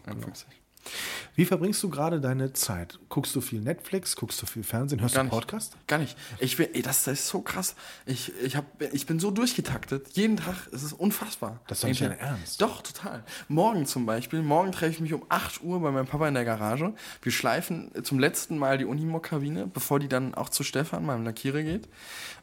[1.36, 2.98] Wie verbringst du gerade deine Zeit?
[3.08, 4.14] Guckst du viel Netflix?
[4.14, 5.00] Guckst du viel Fernsehen?
[5.00, 5.40] Hörst Gar du nicht.
[5.40, 5.76] Podcast?
[5.86, 6.16] Gar nicht.
[6.38, 7.74] Ich bin, ey, das, ist so krass.
[8.06, 10.08] Ich, ich, hab, ich bin so durchgetaktet.
[10.12, 10.68] Jeden Tag.
[10.72, 11.60] Es ist unfassbar.
[11.66, 12.60] Das ist doch nicht dein Ernst.
[12.60, 13.24] Doch, total.
[13.48, 14.42] Morgen zum Beispiel.
[14.42, 16.94] Morgen treffe ich mich um 8 Uhr bei meinem Papa in der Garage.
[17.22, 21.62] Wir schleifen zum letzten Mal die Unimog-Kabine, bevor die dann auch zu Stefan, meinem Lackierer,
[21.62, 21.88] geht.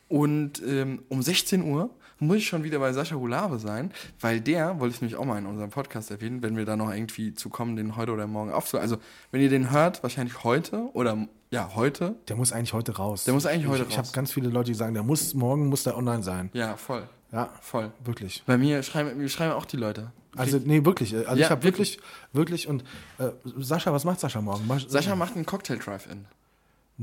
[0.10, 1.89] Und ähm, um 16 Uhr
[2.22, 5.38] muss ich schon wieder bei Sascha Hulave sein, weil der, wollte ich nämlich auch mal
[5.38, 8.52] in unserem Podcast erwähnen, wenn wir da noch irgendwie zu kommen, den heute oder morgen
[8.52, 8.84] aufzunehmen.
[8.84, 8.98] Also,
[9.32, 12.16] wenn ihr den hört, wahrscheinlich heute oder ja, heute.
[12.30, 13.26] Der muss eigentlich heute raus.
[13.26, 14.06] Der muss eigentlich heute ich, Ich raus.
[14.08, 16.50] habe ganz viele Leute, die sagen, der muss, morgen muss der online sein.
[16.54, 17.04] Ja, voll.
[17.34, 17.92] Ja, Voll.
[18.04, 18.44] wirklich.
[18.46, 20.12] Bei mir schreiben, mir schreiben auch die Leute.
[20.36, 21.16] Also, nee, wirklich.
[21.16, 22.00] Also, Ja, ich habe wirklich,
[22.34, 22.84] wirklich, und
[23.20, 24.70] äh, Sascha, was macht Sascha morgen?
[24.88, 26.26] Sascha macht einen Cocktail-Drive-In.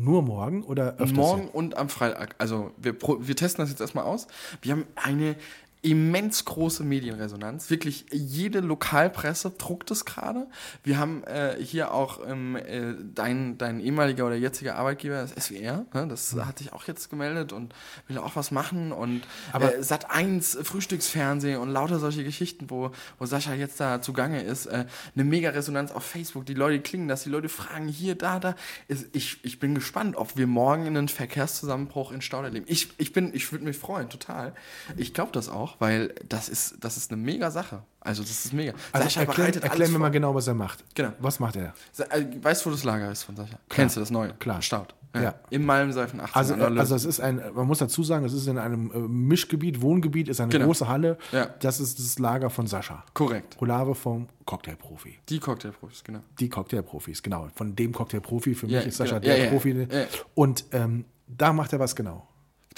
[0.00, 1.12] Nur morgen oder öfters?
[1.12, 2.36] Morgen und am Freitag.
[2.38, 4.28] Also wir, wir testen das jetzt erstmal aus.
[4.62, 5.34] Wir haben eine
[5.82, 7.70] immens große Medienresonanz.
[7.70, 10.46] Wirklich jede Lokalpresse druckt es gerade.
[10.82, 15.84] Wir haben äh, hier auch ähm, äh, dein, dein ehemaliger oder jetziger Arbeitgeber, das SWR,
[15.94, 17.74] ne, das hat sich auch jetzt gemeldet und
[18.08, 18.90] will auch was machen.
[18.92, 24.00] Und Aber- äh, Sat 1, Frühstücksfernsehen und lauter solche Geschichten, wo, wo Sascha jetzt da
[24.02, 24.66] zugange ist.
[24.66, 26.46] Äh, eine mega Resonanz auf Facebook.
[26.46, 28.54] Die Leute klingen das, die Leute fragen hier, da, da.
[28.88, 32.66] Ist- Ich, ich bin gespannt, ob wir morgen einen Verkehrszusammenbruch in Stauder erleben.
[32.68, 34.54] Ich, ich, bin, ich würde mich freuen, total.
[34.96, 37.82] Ich glaube das auch, weil das ist, das ist eine mega Sache.
[38.00, 38.72] Also das ist mega.
[38.92, 40.00] Also erklär, erklär mir vor.
[40.00, 40.84] mal genau, was er macht.
[40.94, 41.12] Genau.
[41.20, 41.74] Was macht er?
[42.10, 43.58] Äh, Weißt du, wo das Lager ist von Sascha?
[43.68, 44.32] Kennst du das neue?
[44.34, 44.62] Klar.
[44.62, 44.94] Staud.
[45.14, 45.34] Ja.
[45.50, 46.36] Im Malmseifen 18.
[46.36, 48.98] Also, äh, also es ist ein, man muss dazu sagen, es ist in einem äh,
[48.98, 50.66] Mischgebiet, Wohngebiet, ist eine Genau.
[50.66, 51.16] große Halle.
[51.32, 51.46] Ja.
[51.60, 53.02] Das ist das Lager von Sascha.
[53.14, 53.60] Korrekt.
[53.60, 55.18] Rolave vom Cocktailprofi.
[55.28, 56.20] Die Cocktailprofis, genau.
[56.38, 57.48] Die Cocktailprofis, genau.
[57.54, 59.24] Von dem Cocktailprofi, für mich Ja, ist Sascha genau.
[59.34, 59.88] der Ja, ja, Profi.
[59.90, 60.04] ja.
[60.34, 62.28] Und ähm, da macht er was genau.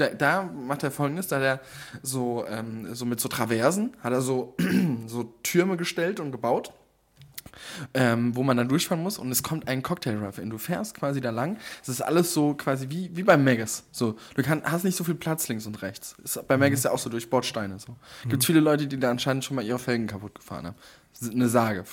[0.00, 1.60] Da, da macht er folgendes, da hat er
[2.02, 4.56] so, ähm, so mit so Traversen, hat er so,
[5.06, 6.72] so Türme gestellt und gebaut,
[7.94, 11.20] ähm, wo man dann durchfahren muss und es kommt ein cocktail in Du fährst quasi
[11.20, 13.84] da lang, es ist alles so quasi wie, wie beim Megas.
[13.92, 16.16] So, du kann, hast nicht so viel Platz links und rechts.
[16.22, 17.78] Ist, bei Megas ja auch so durch Bordsteine.
[17.78, 17.96] So.
[18.28, 20.76] Gibt viele Leute, die da anscheinend schon mal ihre Felgen kaputt gefahren haben.
[21.12, 21.84] Das ist Eine Sage.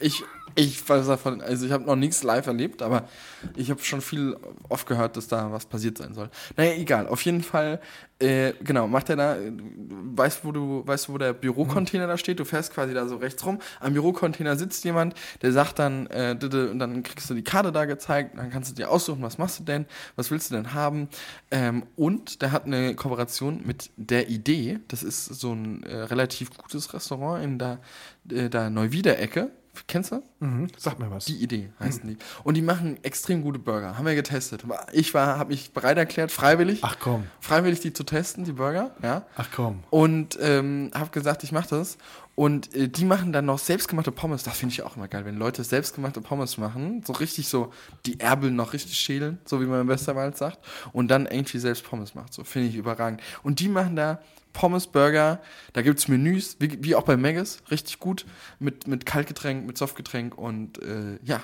[0.00, 0.22] Ich,
[0.54, 3.08] ich weiß davon, also ich habe noch nichts live erlebt, aber
[3.56, 4.36] ich habe schon viel
[4.68, 6.30] oft gehört, dass da was passiert sein soll.
[6.56, 7.08] Naja, egal.
[7.08, 7.80] Auf jeden Fall,
[8.18, 12.38] äh, genau, macht er da, weißt wo du, weißt wo der Bürocontainer da steht?
[12.38, 13.58] Du fährst quasi da so rechts rum.
[13.80, 17.86] Am Bürocontainer sitzt jemand, der sagt dann, äh, und dann kriegst du die Karte da
[17.86, 21.08] gezeigt, dann kannst du dir aussuchen, was machst du denn, was willst du denn haben?
[21.50, 26.56] Ähm, und der hat eine Kooperation mit der Idee, das ist so ein äh, relativ
[26.56, 27.80] gutes Restaurant in der,
[28.30, 29.50] äh, der Neuwieder-Ecke.
[29.86, 30.22] Kennst du?
[30.40, 30.68] Mhm.
[30.76, 31.24] Sag mir was.
[31.24, 32.18] Die Idee heißen die.
[32.44, 33.96] Und die machen extrem gute Burger.
[33.96, 34.64] Haben wir getestet.
[34.92, 38.94] Ich war, habe mich bereit erklärt, freiwillig, Ach komm, freiwillig die zu testen, die Burger.
[39.02, 39.24] Ja.
[39.34, 39.82] ach komm.
[39.88, 41.96] Und ähm, habe gesagt, ich mache das.
[42.34, 44.42] Und äh, die machen dann noch selbstgemachte Pommes.
[44.42, 47.02] Das finde ich auch immer geil, wenn Leute selbstgemachte Pommes machen.
[47.06, 47.72] So richtig so
[48.04, 50.58] die Erbel noch richtig schälen, so wie man im Westerwald sagt.
[50.92, 52.34] Und dann irgendwie selbst Pommes macht.
[52.34, 53.22] So finde ich überragend.
[53.42, 54.20] Und die machen da
[54.52, 55.40] Pommes, Burger.
[55.72, 57.62] Da gibt es Menüs, wie, wie auch bei Megas.
[57.70, 58.26] Richtig gut.
[58.58, 60.36] Mit, mit Kaltgetränk, mit Softgetränk.
[60.36, 61.42] Und äh, ja,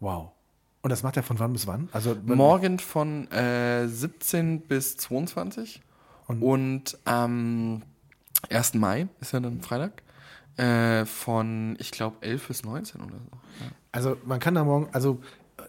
[0.00, 0.32] Wow.
[0.82, 1.88] Und das macht er von wann bis wann?
[1.92, 5.80] Also Morgen von äh, 17 bis 22
[6.26, 7.82] Und- und, am
[8.50, 8.74] 1.
[8.74, 10.02] Mai ist ja dann Freitag
[10.56, 13.64] äh, von, ich glaube, 11 bis 19 oder so.
[13.64, 13.70] Ja.
[13.92, 15.20] Also man kann da morgen, also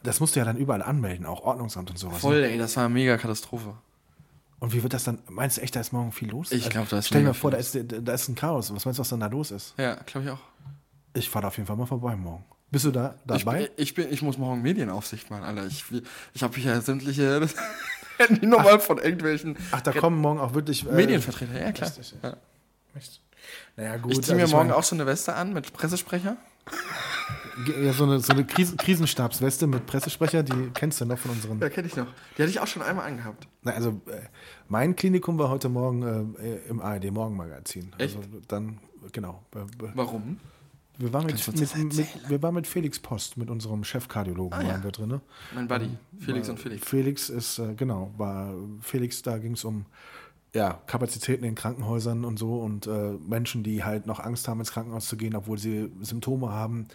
[0.01, 2.17] das musst du ja dann überall anmelden, auch Ordnungsamt und sowas.
[2.17, 2.47] Voll, ne?
[2.49, 3.75] ey, das war eine mega Katastrophe.
[4.63, 5.19] Und wie wird das dann?
[5.27, 6.53] Meinst du echt, da ist morgen viel los?
[6.53, 8.73] Ich glaub, da ist Stell dir mal vor, da ist, da ist ein Chaos.
[8.73, 9.73] Was meinst du, was dann da los ist?
[9.77, 10.39] Ja, glaube ich auch.
[11.13, 12.45] Ich fahre auf jeden Fall mal vorbei morgen.
[12.71, 13.63] Bist du da dabei?
[13.75, 15.65] Ich, ich, bin, ich muss morgen Medienaufsicht machen, Alter.
[15.65, 15.83] Ich,
[16.33, 17.45] ich habe hier sämtliche
[18.19, 21.59] Handynummern von irgendwelchen Ach, da kommen morgen auch wirklich äh, Medienvertreter.
[21.59, 21.89] Ja, klar.
[21.89, 22.37] Richtig, Ja.
[23.75, 24.13] Naja, gut.
[24.13, 26.37] Ich ziehe mir also morgen auch so eine Weste an mit Pressesprecher.
[27.81, 31.59] Ja, so eine, so eine Kris Krisenstabsweste mit Pressesprecher, die kennst du noch von unseren.
[31.59, 32.07] Ja, kenne ich noch.
[32.37, 33.47] Die hatte ich auch schon einmal angehabt.
[33.61, 34.21] Na, also, äh,
[34.67, 37.91] mein Klinikum war heute Morgen äh, im ARD Morgenmagazin.
[37.97, 38.17] Echt?
[38.17, 38.79] Also dann,
[39.11, 39.43] genau.
[39.55, 40.39] Äh, äh, Warum?
[40.97, 44.69] Wir waren mit, mit, mit, wir waren mit Felix Post, mit unserem Chefkardiologen, Ah, ja.
[44.69, 45.21] waren wir drin.
[45.55, 46.87] Mein Buddy, Felix und Felix.
[46.87, 49.85] Felix ist, äh, genau, war Felix, da ging es um
[50.53, 54.71] ja, Kapazitäten in Krankenhäusern und so und äh, Menschen, die halt noch Angst haben, ins
[54.71, 56.87] Krankenhaus zu gehen, obwohl sie Symptome haben,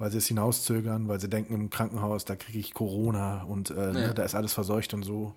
[0.00, 3.92] weil sie es hinauszögern, weil sie denken, im Krankenhaus, da kriege ich Corona und äh,
[3.92, 5.34] ne, da ist alles verseucht und so.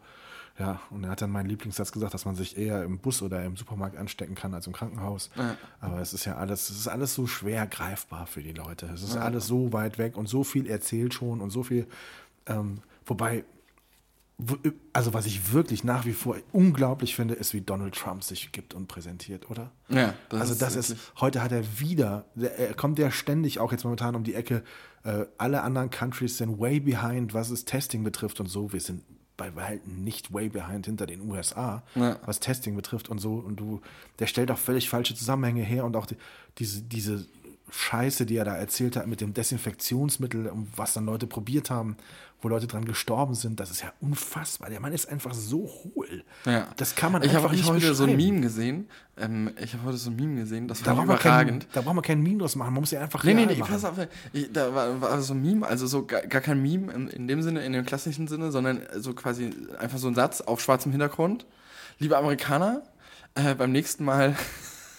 [0.59, 3.43] Ja, und er hat dann meinen Lieblingssatz gesagt, dass man sich eher im Bus oder
[3.43, 5.31] im Supermarkt anstecken kann als im Krankenhaus.
[5.35, 5.57] Ja.
[5.81, 8.85] Aber es ist ja alles, es ist alles so schwer greifbar für die Leute.
[8.93, 11.87] Es ist alles so weit weg und so viel erzählt schon und so viel.
[12.45, 13.45] Ähm, wobei, wo-
[14.93, 18.73] also was ich wirklich nach wie vor unglaublich finde, ist, wie Donald Trump sich gibt
[18.73, 19.71] und präsentiert, oder?
[19.89, 23.11] Ja, das also ist das ist, wirklich- heute hat er wieder, der- er kommt ja
[23.11, 24.63] ständig auch jetzt momentan um die Ecke,
[25.03, 28.73] äh, alle anderen Countries sind way behind, was es Testing betrifft und so.
[28.73, 29.03] Wir sind
[29.37, 32.17] bei Weitem nicht way behind hinter den USA, Ja.
[32.25, 33.35] was Testing betrifft und so.
[33.35, 33.81] Und du,
[34.19, 36.17] der stellt auch völlig falsche Zusammenhänge her und auch die,
[36.57, 37.25] diese, diese
[37.69, 41.97] Scheiße, die er da erzählt hat mit dem Desinfektionsmittel, um was dann Leute probiert haben,
[42.43, 44.69] wo Leute dran gestorben sind, das ist ja unfassbar.
[44.69, 46.23] Der Mann ist einfach so hohl.
[46.45, 46.67] Ja.
[46.77, 48.15] Das kann man ich einfach hab, ich nicht habe heute so ein.
[48.17, 48.89] Meme gesehen.
[49.17, 51.67] Ähm, ich habe heute so ein Meme gesehen, das Da war braucht, man kein, überragend.
[51.73, 53.85] da braucht man keinen Meme draus machen, man muss ja einfach Nee, nee, nee, pass
[53.85, 53.95] auf.
[54.33, 57.27] Ich, da war, war so ein Meme, also so gar, gar kein Meme in, in
[57.27, 60.91] dem Sinne, in dem klassischen Sinne, sondern so quasi einfach so ein Satz auf schwarzem
[60.91, 61.45] Hintergrund.
[61.99, 62.81] Liebe Amerikaner,
[63.35, 64.35] äh, beim nächsten Mal,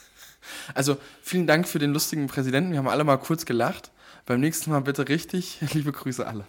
[0.74, 3.90] also vielen Dank für den lustigen Präsidenten, wir haben alle mal kurz gelacht.
[4.26, 6.44] Beim nächsten Mal bitte richtig, liebe Grüße alle.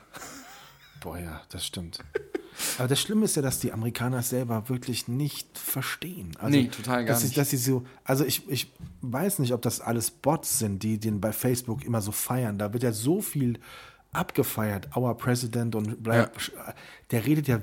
[1.05, 1.99] Boah, ja, das stimmt.
[2.79, 6.31] Aber das Schlimme ist ja, dass die Amerikaner es selber wirklich nicht verstehen.
[6.39, 7.37] Also, Nee, total gar dass sie, nicht.
[7.37, 11.21] Dass sie so, also ich, ich weiß nicht, ob das alles Bots sind, die den
[11.21, 12.57] bei Facebook immer so feiern.
[12.57, 13.59] Da wird ja so viel
[14.13, 14.97] abgefeiert.
[14.97, 16.31] Our President und bla,
[17.11, 17.59] der redet ja.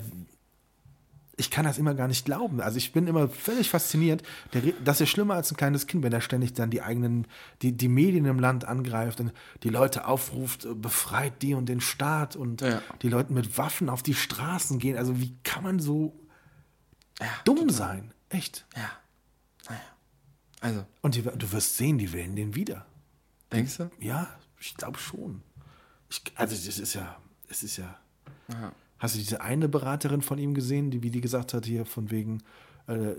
[1.35, 2.61] Ich kann das immer gar nicht glauben.
[2.61, 4.21] Also ich bin immer völlig fasziniert.
[4.53, 7.25] Der, das ist schlimmer als ein kleines Kind, wenn er ständig dann die eigenen,
[7.63, 11.81] die, die Medien im Land angreift und die Leute aufruft, äh, befreit die und den
[11.81, 12.81] Staat und Ja.
[13.01, 14.95] die Leute mit Waffen auf die Straßen gehen.
[14.95, 16.15] Also wie kann man so
[17.45, 18.13] dumm sein?
[18.29, 18.65] Echt.
[18.75, 18.91] Ja.
[19.69, 19.81] Naja.
[20.61, 22.85] Also, Und die, du wirst sehen, die wählen den wieder.
[23.51, 23.89] denkst du?
[23.99, 24.27] Ja,
[24.59, 25.41] ich glaube schon.
[26.09, 27.17] Ich, also es ist ja,
[27.49, 27.99] es ist ja.
[29.03, 32.09] Hast du diese eine Beraterin von ihm gesehen, die wie die gesagt hat hier von
[32.09, 32.41] wegen
[32.87, 33.15] äh,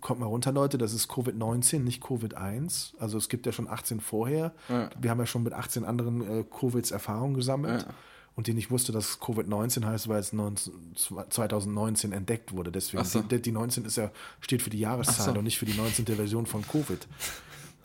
[0.00, 2.92] kommt mal runter, Leute, das ist Covid-19, nicht Covid-1.
[3.00, 4.54] Also es gibt ja schon 18 vorher.
[4.68, 4.88] Ja.
[5.00, 7.82] Wir haben ja schon mit 18 anderen äh, Covids Erfahrungen gesammelt.
[7.82, 7.94] Ja.
[8.36, 12.70] Und die nicht wusste, dass Covid-19 heißt, weil es 19, 2019 entdeckt wurde.
[12.70, 13.20] Deswegen, so.
[13.20, 15.38] die, die 19 ist ja, steht für die Jahreszahl so.
[15.38, 16.06] und nicht für die 19.
[16.06, 17.08] Version von Covid.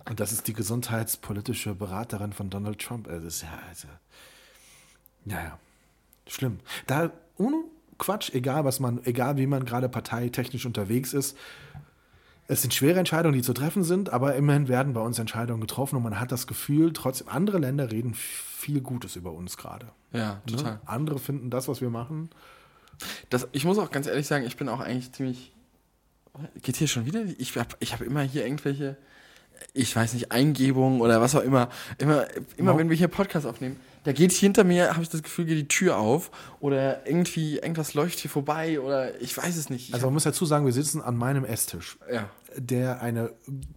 [0.07, 3.07] Und das ist die gesundheitspolitische Beraterin von Donald Trump.
[3.07, 3.87] Also, das ist ja, also,
[5.25, 5.57] naja,
[6.33, 6.59] schlimm.
[6.87, 7.63] Da, ohne
[7.97, 11.37] Quatsch, egal was man, egal wie man gerade parteitechnisch unterwegs ist,
[12.47, 15.95] es sind schwere Entscheidungen, die zu treffen sind, aber immerhin werden bei uns Entscheidungen getroffen
[15.95, 19.87] und man hat das Gefühl, trotzdem, andere Länder reden viel Gutes über uns gerade.
[20.11, 20.73] Ja, total.
[20.73, 20.81] Ne?
[20.85, 22.29] Andere finden das, was wir machen.
[23.29, 25.53] Das, ich muss auch ganz ehrlich sagen, ich bin auch eigentlich ziemlich.
[26.61, 27.23] Geht hier schon wieder?
[27.37, 28.97] Ich habe ich hab immer hier irgendwelche,
[29.73, 31.69] ich weiß nicht, Eingebungen oder was auch immer.
[31.97, 32.25] Immer,
[32.57, 32.79] immer Wow.
[32.79, 35.67] wenn wir hier Podcast aufnehmen, da geht hinter mir, habe ich das Gefühl, geht die
[35.67, 39.89] Tür auf oder irgendwie irgendwas läuft hier vorbei oder ich weiß es nicht.
[39.89, 43.31] Ich Also man muss dazu sagen, wir sitzen an meinem Esstisch, ja, der eine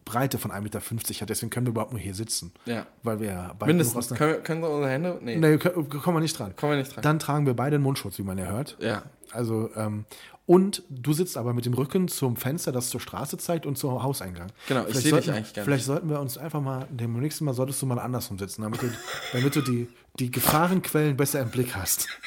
[0.04, 1.28] Breite von 1,50 Meter hat.
[1.30, 2.52] Deswegen können wir überhaupt nur hier sitzen.
[2.64, 2.87] ja.
[3.02, 4.08] Weil wir ja beide Mindestens.
[4.08, 5.18] Können wir, können wir unsere Hände?
[5.20, 6.56] Nee, Nee, kommen wir nicht dran.
[6.56, 7.02] kommen wir nicht dran.
[7.02, 8.76] Dann tragen wir beide einen Mundschutz, wie man ja hört.
[8.80, 9.02] ja.
[9.30, 10.04] Also, ähm,
[10.46, 14.02] und du sitzt aber mit dem Rücken zum Fenster, das zur Straße zeigt und zum
[14.02, 14.48] Hauseingang.
[14.68, 17.44] Genau, ich Vielleicht sehe dich eigentlich gar Vielleicht sollten wir uns einfach mal, dem nächsten
[17.44, 18.90] Mal solltest du mal andersrum sitzen, damit du,
[19.33, 22.09] damit du die, die Gefahrenquellen besser im Blick hast.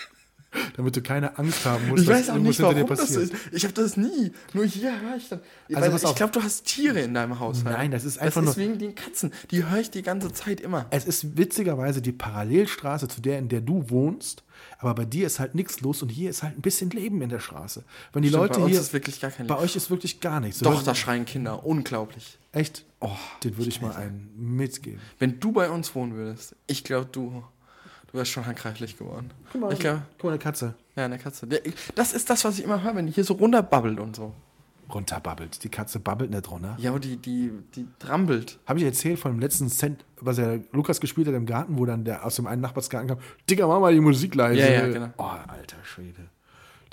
[0.76, 3.20] damit du keine Angst haben musst, Ich weiß auch nicht, hinter dir warum das so
[3.20, 3.34] ist.
[3.52, 4.32] Ich habe das nie.
[4.54, 5.42] Nur hier höre ich dann.
[5.74, 7.66] Also Weil ich glaube, du hast Tiere in deinem Haushalt.
[7.78, 9.32] Nein, das ist einfach Das ist nur- wegen den Katzen.
[9.52, 10.88] Die höre ich die ganze Zeit immer.
[10.90, 14.44] Es ist witzigerweise die Parallelstraße zu der, in der du wohnst,
[14.80, 17.30] aber bei dir ist halt nichts los und hier ist halt ein bisschen Leben in
[17.30, 17.84] der Straße.
[18.14, 18.82] Wenn die Stimmt, Leute bei uns hier.
[18.82, 19.66] ist wirklich gar kein Bei Leben.
[19.66, 20.60] euch ist wirklich gar nichts.
[20.60, 21.66] Doch, da schreien Kinder.
[21.66, 22.38] Unglaublich.
[22.52, 22.86] Echt?
[23.00, 23.10] Oh,
[23.44, 25.00] Den würde ich mal einen mitgeben.
[25.20, 27.44] Wenn du bei uns wohnen würdest, ich glaube, du,
[28.12, 29.32] du wärst schon handgreiflich geworden.
[29.72, 30.74] Ich glaube, Guck mal, eine Katze.
[30.96, 31.48] ja, eine Katze.
[31.96, 34.34] Das ist das, was ich immer höre, wenn die hier so runterbabbelt und so.
[34.94, 35.64] Runterbabbelt.
[35.64, 36.76] Die Katze babbelt nicht runter.
[36.80, 38.60] Ja, aber die, die, die trampelt.
[38.66, 41.86] Habe ich erzählt von dem letzten Cent, was er Lukas gespielt hat im Garten, wo
[41.86, 43.20] dann der aus dem einen Nachbarsgarten kam,
[43.50, 44.60] Digga, mach mal die Musik leise.
[44.60, 45.10] Ja, ja, genau.
[45.18, 46.30] Oh, alter Schwede.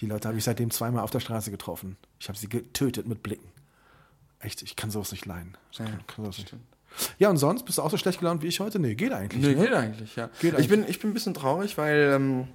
[0.00, 1.96] Die Leute habe ich seitdem zweimal auf der Straße getroffen.
[2.18, 3.48] Ich habe sie getötet mit Blicken.
[4.40, 5.56] Echt, ich kann sowas nicht leiden.
[5.72, 6.54] Ja, kann, kann sowas nicht.
[7.18, 8.78] Ja, und sonst bist du auch so schlecht gelaunt wie ich heute?
[8.78, 9.42] Nee, geht eigentlich.
[9.42, 9.66] Nee, ne?
[9.66, 10.30] geht eigentlich, ja.
[10.40, 12.48] Geht ich, bin, ich bin ein bisschen traurig, weil ähm,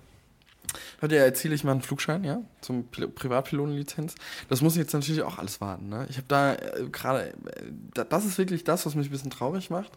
[1.01, 4.15] heute erziele ich mal einen Flugschein, ja, zum Pil Privatpilotenlizenz.
[4.49, 6.05] Das muss jetzt natürlich auch alles warten, ne?
[6.09, 7.33] Ich habe da äh, gerade, äh,
[7.93, 9.91] da- das ist wirklich das, was mich ein bisschen traurig macht,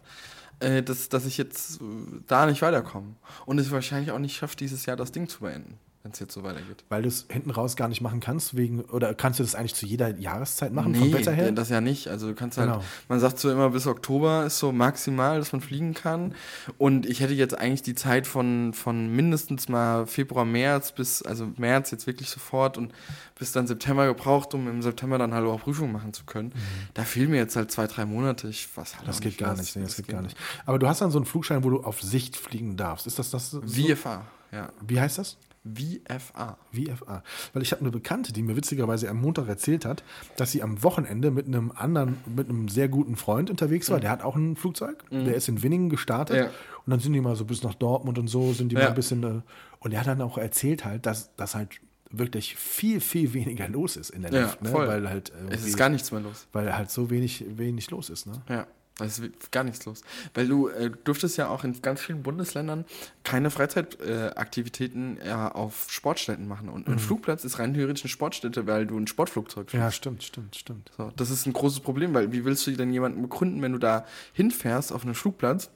[0.59, 1.83] äh, dass, dass ich jetzt äh,
[2.27, 3.15] da nicht weiterkomme.
[3.45, 6.33] Und es wahrscheinlich auch nicht schafft, dieses Jahr das Ding zu beenden, wenn es jetzt
[6.33, 6.83] so weitergeht.
[6.89, 9.73] Weil du es hinten raus gar nicht machen kannst, wegen, oder kannst du das eigentlich
[9.73, 11.51] zu jeder Jahreszeit machen, vom Wetter her?
[11.53, 12.09] das ja nicht.
[12.09, 12.83] Also du kannst halt, Genau.
[13.07, 16.35] man sagt so immer bis Oktober ist so maximal, dass man fliegen kann.
[16.77, 21.47] Und ich hätte jetzt eigentlich die Zeit von, von mindestens mal Februar, März bis, also
[21.55, 22.91] März jetzt wirklich sofort und
[23.39, 26.51] bis dann September gebraucht, um im September dann halt auch Prüfungen machen zu können.
[26.95, 28.49] Da fehlen mir jetzt halt zwei, drei Monate.
[28.49, 29.07] Ich weiß halt Mhm.
[29.07, 30.35] Das geht gar was- nicht, nee, das was geht gar nicht.
[30.65, 33.07] Aber du hast dann so einen Flugschein, wo du auf Sicht fliegen darfst.
[33.07, 33.51] Ist das das?
[33.51, 33.61] So?
[33.61, 34.69] VFA, ja.
[34.85, 35.37] Wie heißt das?
[35.65, 36.57] VFA.
[36.71, 37.23] VFA.
[37.53, 40.03] Weil ich habe eine Bekannte, die mir witzigerweise am Montag erzählt hat,
[40.35, 43.99] dass sie am Wochenende mit einem anderen, mit einem sehr guten Freund unterwegs war.
[43.99, 45.03] Der hat auch ein Flugzeug.
[45.11, 46.35] Der ist in Winningen gestartet.
[46.35, 46.41] Mhm.
[46.43, 46.49] Ja.
[46.85, 48.89] Und dann sind die mal so bis nach Dortmund und so, sind die mal Ja.
[48.89, 49.23] ein bisschen.
[49.23, 49.41] Äh,
[49.79, 51.79] und er hat dann auch erzählt halt, dass das halt
[52.11, 54.61] wirklich viel, viel weniger los ist in der Ja, Luft.
[54.61, 54.69] Ne?
[54.69, 54.87] voll.
[54.87, 56.47] Weil halt Es irgendwie- ist gar nichts mehr los.
[56.51, 58.27] weil halt so wenig, wenig los ist.
[58.27, 58.33] Ne?
[58.49, 58.67] Ja,
[58.97, 60.01] da ist gar nichts los.
[60.33, 62.85] Weil du äh, durftest ja auch in ganz vielen Bundesländern
[63.23, 66.69] keine Freizeitaktivitäten äh, äh, auf Sportstätten machen.
[66.69, 69.83] Und ein Flugplatz ist rein theoretisch eine Sportstätte, weil du ein Sportflugzeug fliegst.
[69.83, 70.91] Ja, stimmt, stimmt, stimmt.
[70.95, 73.79] So, das ist ein großes Problem, weil wie willst du denn jemanden begründen, wenn du
[73.79, 75.71] da hinfährst auf einen Flugplatz,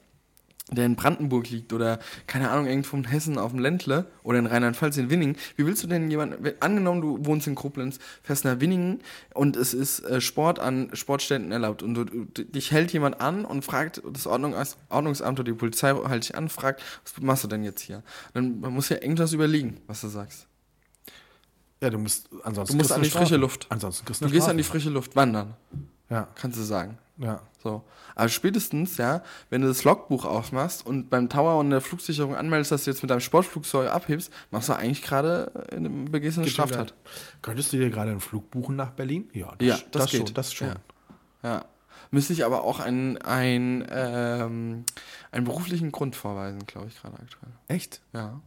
[0.70, 4.46] der in Brandenburg liegt oder keine Ahnung, irgendwo in Hessen auf dem Ländle oder in
[4.46, 8.60] Rheinland-Pfalz in Winningen, wie willst du denn jemanden, angenommen du wohnst in Koblenz, fährst nach
[8.60, 9.00] Winningen
[9.34, 13.44] und es ist äh, Sport an Sportstätten erlaubt und du, du, dich hält jemand an
[13.44, 14.54] und fragt, das Ordnung,
[14.88, 18.02] Ordnungsamt oder die Polizei halt dich an, fragt, was machst du denn jetzt hier?
[18.34, 20.46] Dann man muss ja irgendwas überlegen, was du sagst.
[21.80, 22.76] Ja, du musst ansonsten.
[22.76, 23.36] Du musst an die frische.
[23.36, 23.66] Luft.
[23.68, 25.54] Ansonsten Du eine gehst an die frische Luft wandern,
[26.10, 26.98] Ja, kannst du sagen.
[27.18, 27.40] Ja.
[27.62, 27.82] So.
[28.14, 32.70] Aber spätestens, ja, wenn du das Logbuch aufmachst und beim Tower und der Flugsicherung anmeldest,
[32.72, 36.46] dass du jetzt mit deinem Sportflugzeug abhebst, machst du eigentlich gerade äh, eine begehst eine
[36.48, 36.94] Straftat.
[37.42, 39.28] Könntest du dir gerade einen Flug buchen nach Berlin?
[39.32, 40.24] Ja, das, Ja, das schon.
[40.24, 40.38] geht.
[40.38, 40.68] Das schon.
[40.68, 40.74] Ja.
[41.42, 41.64] Ja.
[42.10, 44.84] Müsste ich aber auch einen, ein, ähm,
[45.30, 47.52] einen beruflichen Grund vorweisen, glaube ich, gerade aktuell.
[47.66, 48.00] Echt?
[48.14, 48.40] Ja.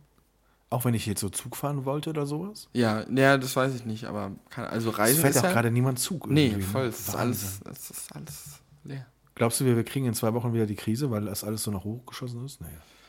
[0.72, 2.70] Auch wenn ich jetzt so Zug fahren wollte oder sowas?
[2.72, 5.52] Ja, ja, das weiß ich nicht, aber kann, also Es Reisen fährt ist auch ja,
[5.52, 6.30] gerade niemand Zug.
[6.30, 6.62] Nee, ne?
[6.62, 9.06] voll, es ist alles, es ist alles leer.
[9.36, 11.72] Glaubst du, wir, wir kriegen in zwei Wochen wieder die Krise, weil das alles so
[11.72, 12.62] nach hochgeschossen ist?
[12.62, 12.68] Nee.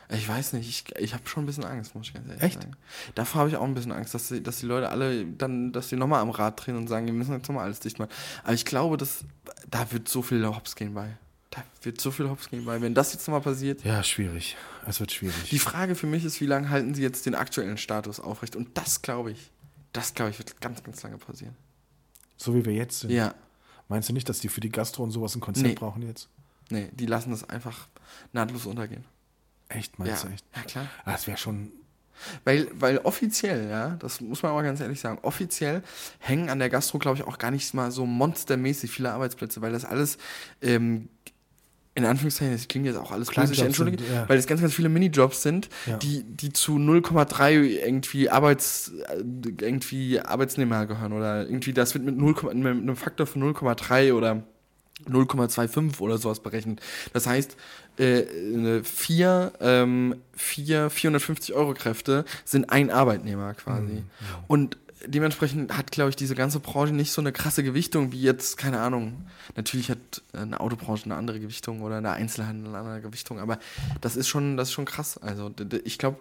[0.09, 2.61] Ich weiß nicht, ich, ich habe schon ein bisschen Angst, muss ich ganz ehrlich Echt?
[2.61, 2.75] sagen.
[3.15, 5.87] Davor habe ich auch ein bisschen Angst, dass die, dass die Leute alle dann, dass
[5.87, 8.11] die nochmal am Rad drehen und sagen, wir müssen jetzt nochmal alles dicht machen.
[8.43, 9.23] Aber ich glaube, dass,
[9.71, 11.17] da wird so viel Hops gehen bei.
[11.55, 12.81] Da wird so viel Hops gehen bei.
[12.81, 13.83] Wenn das jetzt nochmal passiert.
[13.83, 14.57] Ja, schwierig.
[14.87, 15.49] Es wird schwierig.
[15.51, 18.55] Die Frage für mich ist, wie lange halten sie jetzt den aktuellen Status aufrecht?
[18.55, 19.51] Und das glaube ich,
[19.91, 21.55] das glaube ich, wird ganz, ganz lange passieren.
[22.37, 23.11] so wie wir jetzt sind.
[23.11, 23.35] Ja.
[23.87, 25.75] Meinst du nicht, dass die für die Gastro und sowas ein Konzept Nee.
[25.75, 26.27] brauchen jetzt?
[26.71, 27.87] Nee, die lassen das einfach
[28.31, 29.05] nahtlos untergehen.
[29.69, 30.45] Echt, Ja, meinst du echt?
[30.55, 30.89] ja klar.
[31.05, 31.71] Ah, das wäre schon.
[32.45, 35.83] Weil, weil offiziell, ja, das muss man aber ganz ehrlich sagen, offiziell
[36.19, 39.71] hängen an der Gastro, glaube ich, auch gar nicht mal so monstermäßig viele Arbeitsplätze, weil
[39.71, 40.17] das alles,
[40.61, 41.09] ähm,
[41.95, 44.27] in Anführungszeichen, das klingt jetzt auch alles Kleinjobs entschuldige, sind, ja.
[44.27, 45.97] weil das ganz, ganz viele Minijobs sind, Ja.
[45.97, 47.51] die, die zu 0,3
[47.85, 49.23] irgendwie Arbeits, äh,
[49.61, 54.43] irgendwie Arbeitsnehmer gehören oder irgendwie, das wird mit, 0, mit einem Faktor von 0,3 oder
[55.07, 56.81] 0,25 oder sowas berechnet.
[57.13, 57.57] Das heißt,
[57.97, 64.03] äh, vier, ähm, vier 450 Euro Kräfte sind ein Arbeitnehmer quasi.
[64.47, 68.57] Und dementsprechend hat, glaube ich, diese ganze Branche nicht so eine krasse Gewichtung wie jetzt,
[68.57, 69.25] keine Ahnung.
[69.55, 73.59] Natürlich hat eine Autobranche eine andere Gewichtung oder eine Einzelhandel eine andere Gewichtung, aber
[74.01, 75.17] das ist schon, das ist schon krass.
[75.17, 75.51] Also
[75.83, 76.19] ich glaube,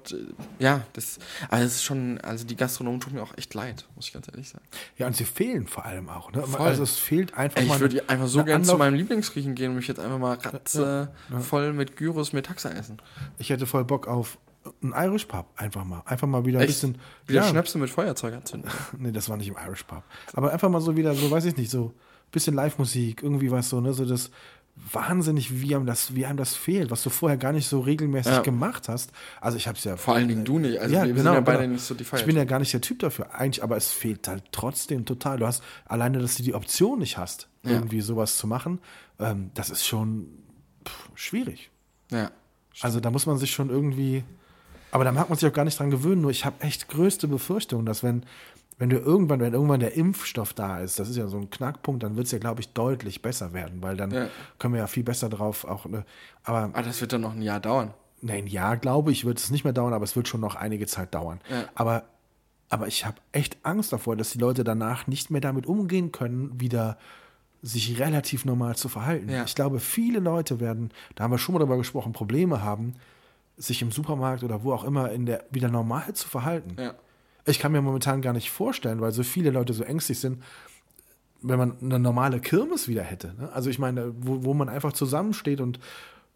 [0.58, 1.18] ja, das,
[1.48, 4.28] aber das ist schon, also die Gastronomen tun mir auch echt leid, muss ich ganz
[4.28, 4.64] ehrlich sagen.
[4.98, 6.32] Ja, und sie fehlen vor allem auch.
[6.32, 6.42] Ne?
[6.42, 6.60] Voll.
[6.60, 7.74] Also es fehlt einfach Ey, mal.
[7.74, 10.36] ich würde einfach so eine gern zu meinem Lieblingsgriechen gehen und mich jetzt einfach mal
[10.36, 12.98] ratze voll mit Gyros mit Taxa essen.
[13.38, 14.38] Ich hätte voll Bock auf
[14.82, 15.46] einen Irish Pub.
[15.56, 16.02] Einfach mal.
[16.06, 16.74] Einfach mal wieder ein Echt?
[16.74, 16.98] bisschen.
[17.26, 18.70] Wieder ja, Schnäpse mit Feuerzeug anzünden.
[18.98, 20.02] Nee, das war nicht im Irish Pub.
[20.34, 23.68] Aber einfach mal so wieder, so weiß ich nicht, so ein bisschen Live-Musik, irgendwie was
[23.68, 23.92] so, ne?
[23.92, 24.30] So das
[24.90, 28.32] wahnsinnig, wie einem das, wie einem das fehlt, was du vorher gar nicht so regelmäßig
[28.32, 28.40] Ja.
[28.40, 29.12] gemacht hast.
[29.40, 29.96] Also ich habe es ja.
[29.96, 30.78] Vor allen Dingen du nicht.
[30.78, 31.72] Also Ja, wir genau, sind ja beide genau.
[31.74, 34.26] nicht so die Ich bin ja gar nicht der Typ dafür, eigentlich, aber es fehlt
[34.28, 35.38] halt trotzdem total.
[35.38, 37.72] Du hast alleine, dass du die Option nicht hast, Ja.
[37.72, 38.80] irgendwie sowas zu machen,
[39.18, 40.26] ähm, das ist schon
[40.86, 41.70] pff, schwierig.
[42.10, 42.30] ja.
[42.80, 44.24] Also da muss man sich schon irgendwie.
[44.92, 46.20] Aber da mag man sich auch gar nicht dran gewöhnen.
[46.22, 48.24] Nur ich habe echt größte Befürchtung, dass wenn,
[48.78, 52.02] wenn du irgendwann, wenn irgendwann der Impfstoff da ist, das ist ja so ein Knackpunkt,
[52.02, 54.28] dann wird es ja, glaube ich, deutlich besser werden, weil dann Ja.
[54.58, 55.86] können wir ja viel besser drauf auch.
[55.86, 56.04] Ne,
[56.44, 57.92] aber Aber Ah, das wird dann noch ein Jahr dauern.
[58.20, 60.54] ne, ein Jahr, glaube ich, wird es nicht mehr dauern, aber es wird schon noch
[60.56, 61.40] einige Zeit dauern.
[61.50, 61.64] Ja.
[61.74, 62.04] Aber,
[62.68, 66.60] aber ich habe echt Angst davor, dass die Leute danach nicht mehr damit umgehen können,
[66.60, 66.98] wieder
[67.62, 69.30] sich relativ normal zu verhalten.
[69.30, 69.44] Ja.
[69.44, 72.94] Ich glaube, viele Leute werden, da haben wir schon mal darüber gesprochen, Probleme haben,
[73.56, 76.76] sich im Supermarkt oder wo auch immer in der wieder normal zu verhalten.
[76.80, 76.94] Ja.
[77.44, 80.42] Ich kann mir momentan gar nicht vorstellen, weil so viele Leute so ängstlich sind,
[81.42, 83.34] wenn man eine normale Kirmes wieder hätte.
[83.38, 83.50] Ne?
[83.52, 85.80] Also ich meine, wo, wo man einfach zusammensteht und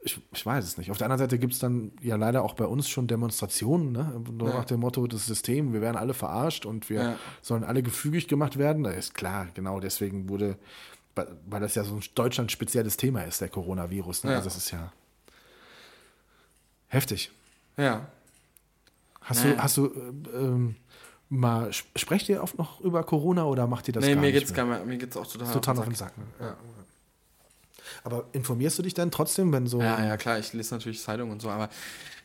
[0.01, 0.91] ich, ich weiß es nicht.
[0.91, 4.21] Auf der anderen Seite gibt es dann ja leider auch bei uns schon Demonstrationen, ne?
[4.39, 4.55] So Ja.
[4.55, 7.17] nach dem Motto, das System, wir werden alle verarscht und wir Ja.
[7.43, 8.85] sollen alle gefügig gemacht werden.
[8.85, 10.59] Da ist klar, genau deswegen wurde,
[11.17, 14.25] weil weil das ja so ein Deutschland spezielles Thema ist, der Coronavirus.
[14.25, 14.31] Ne?
[14.31, 14.37] Ja.
[14.37, 14.93] Also das ist ja
[16.89, 17.31] heftig.
[17.77, 18.07] Ja.
[19.23, 19.57] Hast Naja.
[19.57, 20.77] du, hast du äh, ähm,
[21.29, 24.31] mal, sp- sprecht ihr oft noch über Corona oder macht ihr das nee, gar mir
[24.31, 24.65] nicht geht's mehr?
[24.67, 26.13] gar, mir geht's auch total, total auf auf den den Sack.
[26.15, 26.19] Sack.
[26.19, 26.47] Ne?
[26.47, 26.57] Ja.
[28.05, 29.81] Aber informierst du dich dann trotzdem, wenn so.
[29.81, 31.69] Ja, ja, klar, ich lese natürlich Zeitung und so, aber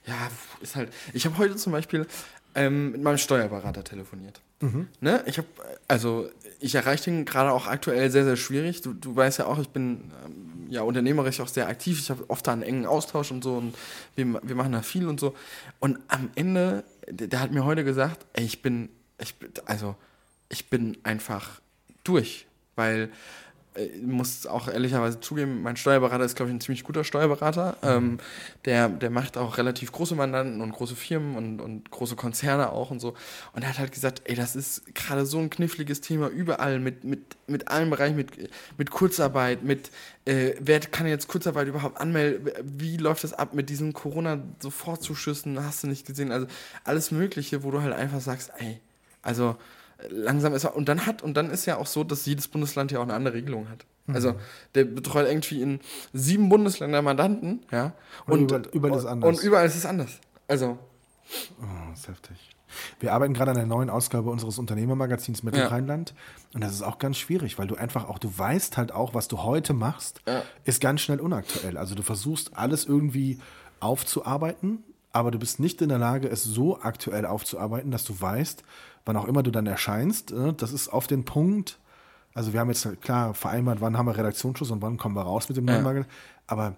[0.06, 0.16] ja,
[0.62, 0.92] ist halt.
[1.14, 2.08] Ich habe heute zum Beispiel
[2.56, 4.42] ähm, mit meinem Steuerberater telefoniert.
[5.00, 5.24] Ne?
[5.26, 5.48] Ich habe,
[5.88, 6.30] also,
[6.60, 8.82] ich erreiche den gerade auch aktuell sehr, sehr schwierig.
[8.82, 12.00] Du, du weißt ja auch, ich bin ähm, ja unternehmerisch auch sehr aktiv.
[12.00, 13.76] Ich habe oft da einen engen Austausch und so und
[14.16, 15.36] wir, wir machen da viel und so.
[15.80, 18.90] Und am Ende, der, der hat mir heute gesagt, ey, ich bin,
[19.20, 19.96] ich bin, also,
[20.50, 21.62] ich bin einfach
[22.04, 22.46] durch,
[22.76, 23.10] weil
[23.76, 27.78] ich muss auch ehrlicherweise zugeben, mein Steuerberater ist, glaube ich, ein ziemlich guter Steuerberater.
[27.84, 28.18] Ähm,
[28.66, 32.92] der, der macht auch relativ große Mandanten und große Firmen und, und große Konzerne auch
[32.92, 33.14] und so.
[33.54, 37.06] Und er hat halt gesagt, ey, das ist gerade so ein kniffliges Thema überall, mit,
[37.06, 38.32] mit, mit allen Bereichen, mit,
[38.78, 39.90] mit Kurzarbeit, mit
[40.26, 45.84] äh, wer kann jetzt Kurzarbeit überhaupt anmelden, wie läuft das ab mit diesen Corona-Sofortzuschüssen, hast
[45.84, 46.46] du nicht gesehen, also
[46.84, 48.82] alles Mögliche, wo du halt einfach sagst, ey,
[49.22, 49.56] also
[50.10, 52.92] langsam ist er, und dann hat, und dann ist ja auch so, dass jedes Bundesland
[52.92, 53.86] ja auch eine andere Regelung hat.
[54.08, 54.36] Also,
[54.76, 55.80] der betreut irgendwie in
[56.12, 57.94] sieben Bundesländern Mandanten, ja.
[58.26, 59.30] Und überall- überall ist anders.
[59.38, 60.20] Und überall ist es anders.
[60.48, 60.78] Also,
[61.62, 62.38] Oh, das ist heftig.
[63.00, 66.14] Wir arbeiten gerade an einer neuen Ausgabe unseres Unternehmermagazins Mittelrheinland.
[66.54, 69.28] Und das ist auch ganz schwierig, weil du einfach auch, du weißt halt auch, was
[69.30, 70.42] du heute machst, Ja.
[70.66, 71.78] ist ganz schnell unaktuell.
[71.78, 73.40] Also du versuchst alles irgendwie
[73.80, 74.84] aufzuarbeiten,
[75.14, 78.64] aber du bist nicht in der Lage, es so aktuell aufzuarbeiten, dass du weißt,
[79.06, 80.32] wann auch immer du dann erscheinst.
[80.32, 81.80] äh, Das ist auf den Punkt.
[82.34, 85.24] Also wir haben jetzt halt klar vereinbart, wann haben wir Redaktionsschluss und wann kommen wir
[85.24, 86.06] raus mit dem neuen Ja.
[86.48, 86.76] Aber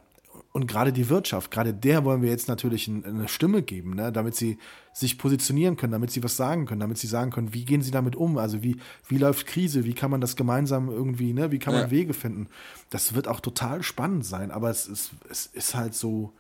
[0.52, 4.12] und gerade die Wirtschaft, gerade der wollen wir jetzt natürlich ein, eine Stimme geben, ne,
[4.12, 4.58] damit sie
[4.92, 7.92] sich positionieren können, damit sie was sagen können, damit sie sagen können, wie gehen sie
[7.92, 11.60] damit um, also wie, wie läuft Krise, wie kann man das gemeinsam irgendwie, ne, wie
[11.60, 11.92] kann man Ja.
[11.92, 12.48] Wege finden.
[12.90, 16.34] Das wird auch total spannend sein, aber es ist, es ist halt so,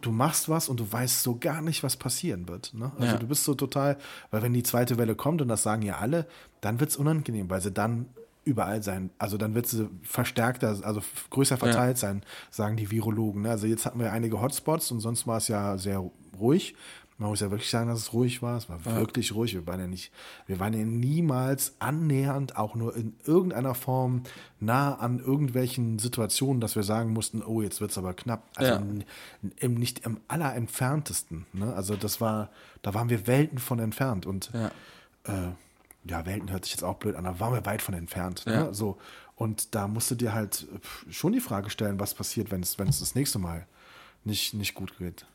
[0.00, 2.72] du machst was und du weißt so gar nicht, was passieren wird.
[2.74, 2.92] Ne?
[2.98, 3.18] Also Ja.
[3.18, 3.96] du bist so total,
[4.30, 6.26] weil wenn die zweite Welle kommt und das sagen ja alle,
[6.60, 8.06] dann wird es unangenehm, weil sie dann
[8.44, 9.10] überall sein.
[9.18, 13.42] Also dann wird sie verstärkter, also größer verteilt sein, sagen die Virologen.
[13.42, 13.50] Ne?
[13.50, 16.02] Also jetzt hatten wir einige Hotspots und sonst war es ja sehr
[16.38, 16.74] ruhig.
[17.20, 18.56] Man muss ja wirklich sagen, dass es ruhig war.
[18.56, 19.52] Es war wirklich ruhig.
[19.52, 20.12] Wir waren ja nicht,
[20.46, 24.22] wir waren ja niemals annähernd, auch nur in irgendeiner Form
[24.60, 28.44] nah an irgendwelchen Situationen, dass wir sagen mussten, oh, jetzt wird es aber knapp.
[28.54, 28.82] Also Ja.
[29.58, 31.46] im, nicht im allerentferntesten.
[31.52, 31.74] Ne?
[31.74, 32.50] Also das war,
[32.82, 34.70] da waren wir Welten von entfernt und ja.
[35.24, 35.50] äh,
[36.04, 38.44] ja, Welten hört sich jetzt auch blöd an, da waren wir weit von entfernt.
[38.46, 38.66] Ja.
[38.66, 38.74] Ne?
[38.74, 38.96] So.
[39.34, 40.66] Und da musst du dir halt
[41.10, 43.66] schon die Frage stellen, was passiert, wenn es wenn es das nächste Mal
[44.24, 45.26] nicht, nicht gut geht.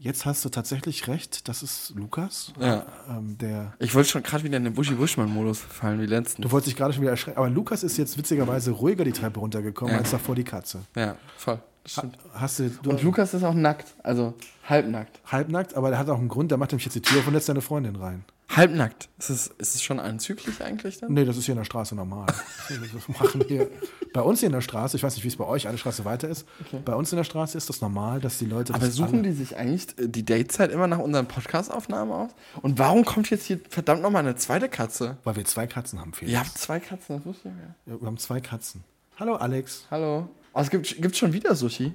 [0.00, 2.86] Jetzt hast du tatsächlich recht, das ist Lukas, Ja.
[3.10, 3.72] ähm, der.
[3.80, 6.42] Ich wollte schon gerade wieder in den Buschi-Buschmann-Modus fallen, wie letzten.
[6.42, 9.40] Du wolltest dich gerade schon wieder erschrecken, aber Lukas ist jetzt witzigerweise ruhiger die Treppe
[9.40, 9.98] runtergekommen Ja.
[9.98, 10.82] als davor die Katze.
[10.94, 11.58] Ja, voll.
[11.82, 14.34] Das Ha, hast du, du Und Lukas ist auch nackt, also
[14.68, 15.18] halbnackt.
[15.26, 17.32] halbnackt, aber der hat auch einen Grund, der macht nämlich jetzt die Tür auf und
[17.34, 18.24] lässt seine Freundin rein.
[18.50, 19.08] Halbnackt.
[19.18, 21.12] Ist es, ist es schon anzüglich eigentlich dann?
[21.12, 22.26] Nee, das ist hier in der Straße normal.
[22.68, 23.70] Das machen wir.
[24.12, 26.04] Bei uns hier in der Straße, ich weiß nicht, wie es bei euch eine Straße
[26.04, 26.46] weiter ist,
[26.84, 28.74] bei uns in der Straße ist das normal, dass die Leute.
[28.74, 32.30] Aber suchen die sich eigentlich äh, die Datezeit immer nach unseren Podcast-Aufnahmen aus?
[32.62, 35.16] Und warum kommt jetzt hier verdammt nochmal eine zweite Katze?
[35.24, 36.32] Weil wir zwei Katzen haben, Felix.
[36.32, 37.94] Ihr habt zwei Katzen, das wusste ich ja.
[37.94, 38.84] Ja, wir haben zwei Katzen.
[39.18, 39.86] Hallo Alex.
[39.90, 40.28] Hallo.
[40.52, 41.94] Oh, es gibt gibt's schon wieder Sushi?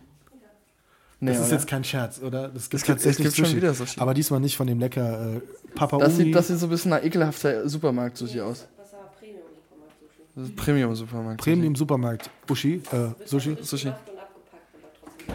[1.24, 1.56] Nee, Das ist oder?
[1.56, 2.50] jetzt kein Scherz, oder?
[2.50, 4.00] Das gibt Es gibt- tatsächlich es gibt schon wieder Sushi.
[4.00, 5.42] Aber diesmal nicht von dem lecker äh,
[5.76, 8.68] Papa das, sieht, das sieht so ein bisschen nach ekelhafter Supermarkt-Sushi aus.
[8.78, 10.22] Das war Premium-Supermarkt-Sushi.
[10.36, 11.42] Das ist Premium-Supermarkt.
[11.42, 12.30] Premium Supermarkt.
[12.50, 13.58] Uschi, äh, Sushi.
[13.62, 13.86] Sushi.
[13.86, 15.30] Gemacht und abgepackt, aber trotzdem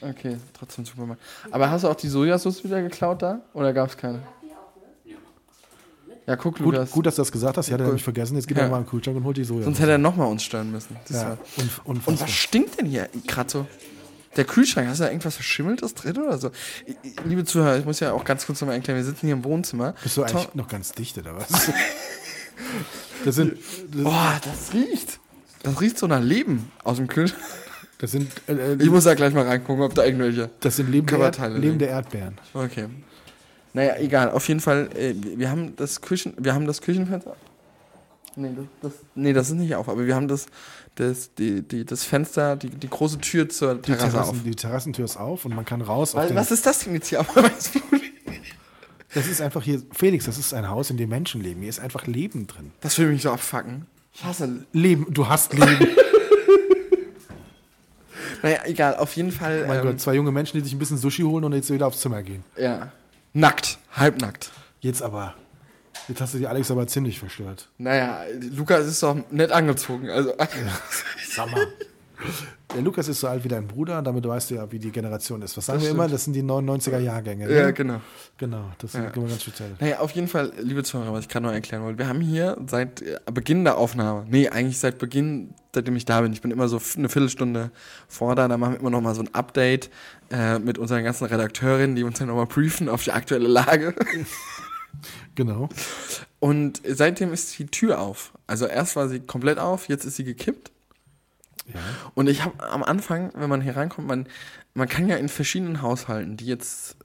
[0.00, 0.18] Supermarkt.
[0.18, 1.22] Okay, trotzdem Supermarkt.
[1.50, 3.40] Aber hast du auch die Sojasauce wieder geklaut da?
[3.54, 4.20] Oder gab es keine?
[6.26, 6.90] Ja, guck, Gut, Lukas.
[6.90, 7.68] gut, dass du das gesagt hast.
[7.68, 7.88] Ich hatte Gut.
[7.92, 8.34] nämlich vergessen.
[8.36, 8.64] Jetzt geht Ja.
[8.64, 9.62] er mal in den Kühlschrank und holt die Soja.
[9.64, 10.94] Sonst hätte er nochmal uns stören müssen.
[11.08, 11.38] Ja,
[11.84, 13.66] und, Und was stinkt denn hier gerade so?
[14.36, 16.50] Der Kühlschrank, hast du da irgendwas Verschimmeltes drin oder so?
[17.24, 19.94] Liebe Zuhörer, ich muss ja auch ganz kurz nochmal erklären, wir sitzen hier im Wohnzimmer.
[20.02, 21.48] Bist du eigentlich Tom- noch ganz dicht, oder was?
[23.24, 23.56] das sind,
[23.92, 25.18] das, Boah, das riecht.
[25.62, 27.42] Das riecht so nach Leben aus dem Kühlschrank.
[27.98, 30.50] das sind, äh, äh, Ich muss da gleich mal reingucken, ob da irgendwelche.
[30.60, 32.38] das sind lebende, Körperteile Erd, lebende Erdbeeren.
[32.54, 32.86] Okay.
[33.72, 34.30] Naja, egal.
[34.30, 37.34] Auf jeden Fall, äh, wir haben das Küchen, wir haben das Küchenfenster.
[38.36, 40.46] Nee das, das, nee, das ist nicht auf, aber wir haben das,
[40.98, 44.12] das, die, die, das Fenster, die, die große Tür zur Die, Terrasse auf.
[44.12, 46.14] Terrassen, die Terrassentür ist auf und man kann raus.
[46.14, 47.24] Auf Was, den, was ist das denn jetzt hier?
[49.14, 51.60] das ist einfach hier, Felix, das ist ein Haus, in dem Menschen leben.
[51.60, 52.72] Hier ist einfach Leben drin.
[52.80, 53.86] Das will mich so abfacken.
[54.12, 54.66] Ich hasse.
[54.72, 55.88] Leben, du hast Leben.
[58.40, 59.66] Naja, egal, auf jeden Fall.
[59.66, 61.88] mein ähm, Gott, zwei junge Menschen, die sich ein bisschen Sushi holen und jetzt wieder
[61.88, 62.44] aufs Zimmer gehen.
[62.56, 62.92] Ja.
[63.32, 64.52] Nackt, halbnackt.
[64.78, 65.34] Jetzt aber,
[66.08, 67.68] jetzt hast du die Alex aber ziemlich verstört.
[67.78, 68.22] Naja,
[68.54, 70.10] Lukas ist doch nett angezogen.
[70.10, 70.32] Also,
[71.30, 71.66] Sag mal.
[72.74, 75.40] Der Lukas ist so alt wie dein Bruder, damit weißt du ja, wie die Generation
[75.40, 75.56] ist.
[75.56, 76.00] Was sagen Das wir stimmt.
[76.04, 76.08] immer?
[76.12, 77.46] Das sind die 99er Jahrgänge.
[77.46, 77.54] Ne?
[77.54, 78.00] ja, genau.
[78.36, 79.08] Genau, das ist Ja.
[79.10, 79.70] immer ganz speziell.
[79.78, 81.98] Naja, auf jeden Fall, liebe Zuhörer, was ich gerade noch erklären wollte.
[81.98, 86.20] Wir haben hier seit äh, Beginn der Aufnahme, nee, eigentlich seit Beginn, seitdem ich da
[86.20, 87.70] bin, ich bin immer so eine Viertelstunde
[88.08, 89.88] vor da, da machen wir immer noch mal so ein Update
[90.32, 93.94] äh, mit unseren ganzen Redakteurinnen, die uns dann nochmal briefen auf die aktuelle Lage.
[95.34, 95.68] Genau.
[96.40, 98.32] Und seitdem ist die Tür auf.
[98.46, 100.72] Also erst war sie komplett auf, jetzt ist sie gekippt.
[101.66, 101.80] Ja.
[102.14, 104.26] Und ich habe am Anfang, wenn man hier reinkommt, man,
[104.74, 106.96] man kann ja in verschiedenen Haushalten, die jetzt,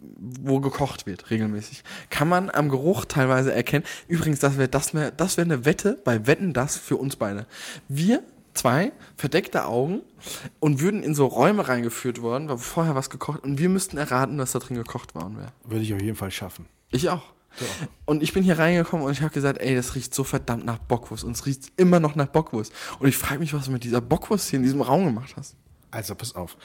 [0.00, 3.84] wo gekocht wird, regelmäßig, kann man am Geruch teilweise erkennen.
[4.06, 7.46] Übrigens, das wäre das wär, das wär eine Wette bei Wetten das für uns beide.
[7.88, 8.22] Wir
[8.54, 10.02] zwei verdeckte Augen
[10.60, 14.36] und würden in so Räume reingeführt worden, wo vorher was gekocht und wir müssten erraten,
[14.36, 15.52] dass da drin gekocht worden wäre.
[15.64, 16.66] Würde ich auf jeden Fall schaffen.
[16.90, 17.22] Ich auch.
[18.04, 20.78] Und ich bin hier reingekommen und ich habe gesagt, ey, das riecht so verdammt nach
[20.78, 21.24] Bockwurst.
[21.24, 22.72] Und es riecht immer noch nach Bockwurst.
[23.00, 25.56] Und ich frage mich, was du mit dieser Bockwurst hier in diesem Raum gemacht hast.
[25.90, 26.56] Also, pass auf.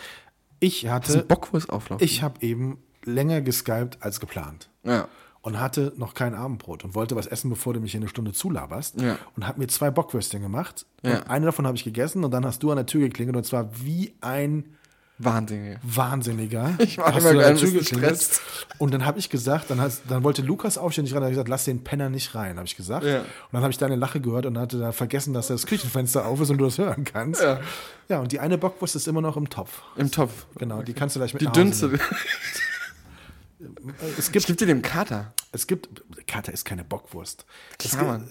[0.59, 2.01] Ich Das ist ein hatte, Bockwurstauflauf.
[2.01, 4.69] ich habe eben länger geskypt als geplant.
[4.83, 5.07] Ja.
[5.41, 8.31] und hatte noch kein Abendbrot und wollte was essen, bevor du mich hier eine Stunde
[8.31, 9.01] zulaberst.
[9.01, 9.17] Ja.
[9.35, 10.85] Und habe mir zwei Bockwürstchen gemacht.
[11.01, 11.23] Ja.
[11.23, 13.69] Eine davon habe ich gegessen und dann hast du an der Tür geklingelt und zwar
[13.83, 14.75] wie ein
[15.19, 15.77] Wahnsinn.
[15.83, 16.73] Wahnsinniger.
[16.79, 18.41] Ich war Hast immer ein Tür bisschen gestresst.
[18.79, 21.35] Und dann habe ich gesagt, dann, hast, dann wollte Lukas aufstehen, nicht rein, habe ich
[21.35, 23.05] gesagt, lass den Penner nicht rein, habe ich gesagt.
[23.05, 23.19] Ja.
[23.19, 26.41] Und dann habe ich deine Lache gehört und hatte da vergessen, dass das Küchenfenster auf
[26.41, 27.41] ist und du das hören kannst.
[27.41, 27.59] Ja.
[28.09, 29.81] Ja, und die eine Bockwurst ist immer noch im Topf.
[29.95, 30.45] Im Topf.
[30.57, 31.91] Genau, die kannst du gleich mit Die dünnste.
[34.17, 35.33] Es Ich gibt, gebe dir den Kater.
[35.53, 37.45] es gibt, Kater ist keine Bockwurst.
[37.81, 38.27] Es Klar, gibt, Mann.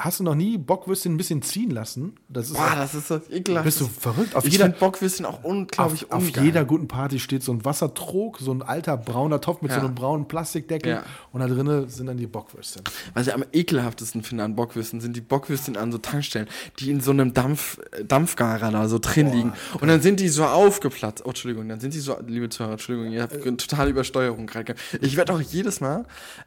[0.00, 2.16] Hast du noch nie Bockwürstchen ein bisschen ziehen lassen?
[2.28, 3.64] Das ist Boah, das ist so ekelhaft.
[3.66, 4.34] Bist du verrückt?
[4.34, 8.38] Auf ich jeder- Bockwürstchen auch unglaublich auf, auf jeder guten Party steht so ein Wassertrog,
[8.40, 9.80] so ein alter brauner Topf mit Ja.
[9.80, 11.02] so einem braunen Plastikdeckel Ja.
[11.30, 12.82] und da drinnen sind dann die Bockwürstchen.
[13.14, 16.48] Was ich am ekelhaftesten finde an Bockwürsten, sind die Bockwürstchen an so Tankstellen,
[16.80, 19.52] die in so einem Dampf, äh, Dampfgarer da so drin liegen.
[19.80, 21.22] Und dann sind die so aufgeplatzt.
[21.24, 24.74] Oh, Entschuldigung, dann sind die so, liebe Zuhörer, Entschuldigung, ihr habt eine totale Übersteuerung gerade.
[25.00, 26.45] Ich werde auch jedes Mal, äh,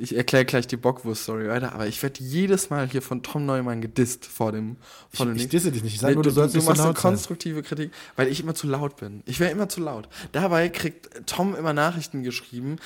[0.00, 3.80] ich erkläre gleich die Bockwurst-Story weiter, aber ich werde jedes Mal hier von Tom Neumann
[3.80, 4.76] gedisst vor dem,
[5.12, 6.88] vor dem Ich disse dich nicht, ich sage nur, du, sollst du so machst eine
[6.88, 7.10] laut sein.
[7.12, 9.22] konstruktive Kritik, weil ich immer zu laut bin.
[9.26, 10.08] Ich wäre immer zu laut.
[10.32, 12.76] Dabei kriegt Tom immer Nachrichten geschrieben.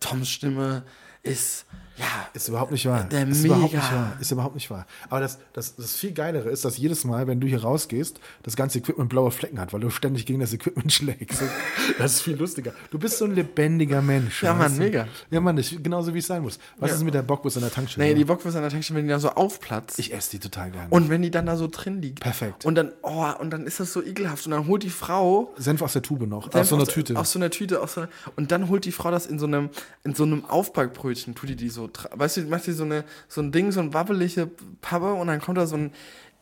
[0.00, 0.84] Toms Stimme
[1.22, 1.66] ist,
[1.98, 3.04] ja, Ist überhaupt nicht wahr.
[3.04, 3.82] Der ist überhaupt Mega.
[3.84, 4.16] nicht wahr.
[4.20, 4.86] Ist überhaupt nicht wahr.
[5.08, 8.54] Aber das, das, das viel Geilere ist, dass jedes Mal, wenn du hier rausgehst, das
[8.56, 11.42] ganze Equipment blaue Flecken hat, weil du ständig gegen das Equipment schlägst.
[11.98, 12.72] Das ist viel lustiger.
[12.90, 14.42] Du bist so ein lebendiger Mensch.
[14.42, 14.82] Ja, Mann, du?
[14.82, 15.08] mega.
[15.30, 16.58] Ja, Mann, ich, genauso wie es sein muss.
[16.78, 16.96] Was Ja.
[16.96, 18.06] ist mit der Bockwurst an der Tankstelle?
[18.08, 19.98] Nee, die Bockwurst an der Tankstelle, wenn die da so aufplatzt.
[19.98, 20.88] ich esse die total gerne.
[20.90, 22.20] und wenn die dann da so drin liegt.
[22.20, 22.64] Perfekt.
[22.66, 24.44] Und dann, oh, und dann ist das so ekelhaft.
[24.46, 25.54] Und dann holt die Frau.
[25.56, 26.44] Senf aus der Tube noch.
[26.52, 27.16] Senf aus so einer Tüte.
[27.18, 27.80] Aus so einer Tüte.
[27.80, 29.70] Aus so einer, und dann holt die Frau das in so einem,
[30.04, 33.40] in so einem Aufbackbrötchen, tut die die so, weißt du, macht die so, eine, so
[33.40, 35.92] ein Ding, so ein wabbelige Pappe und dann kommt da so ein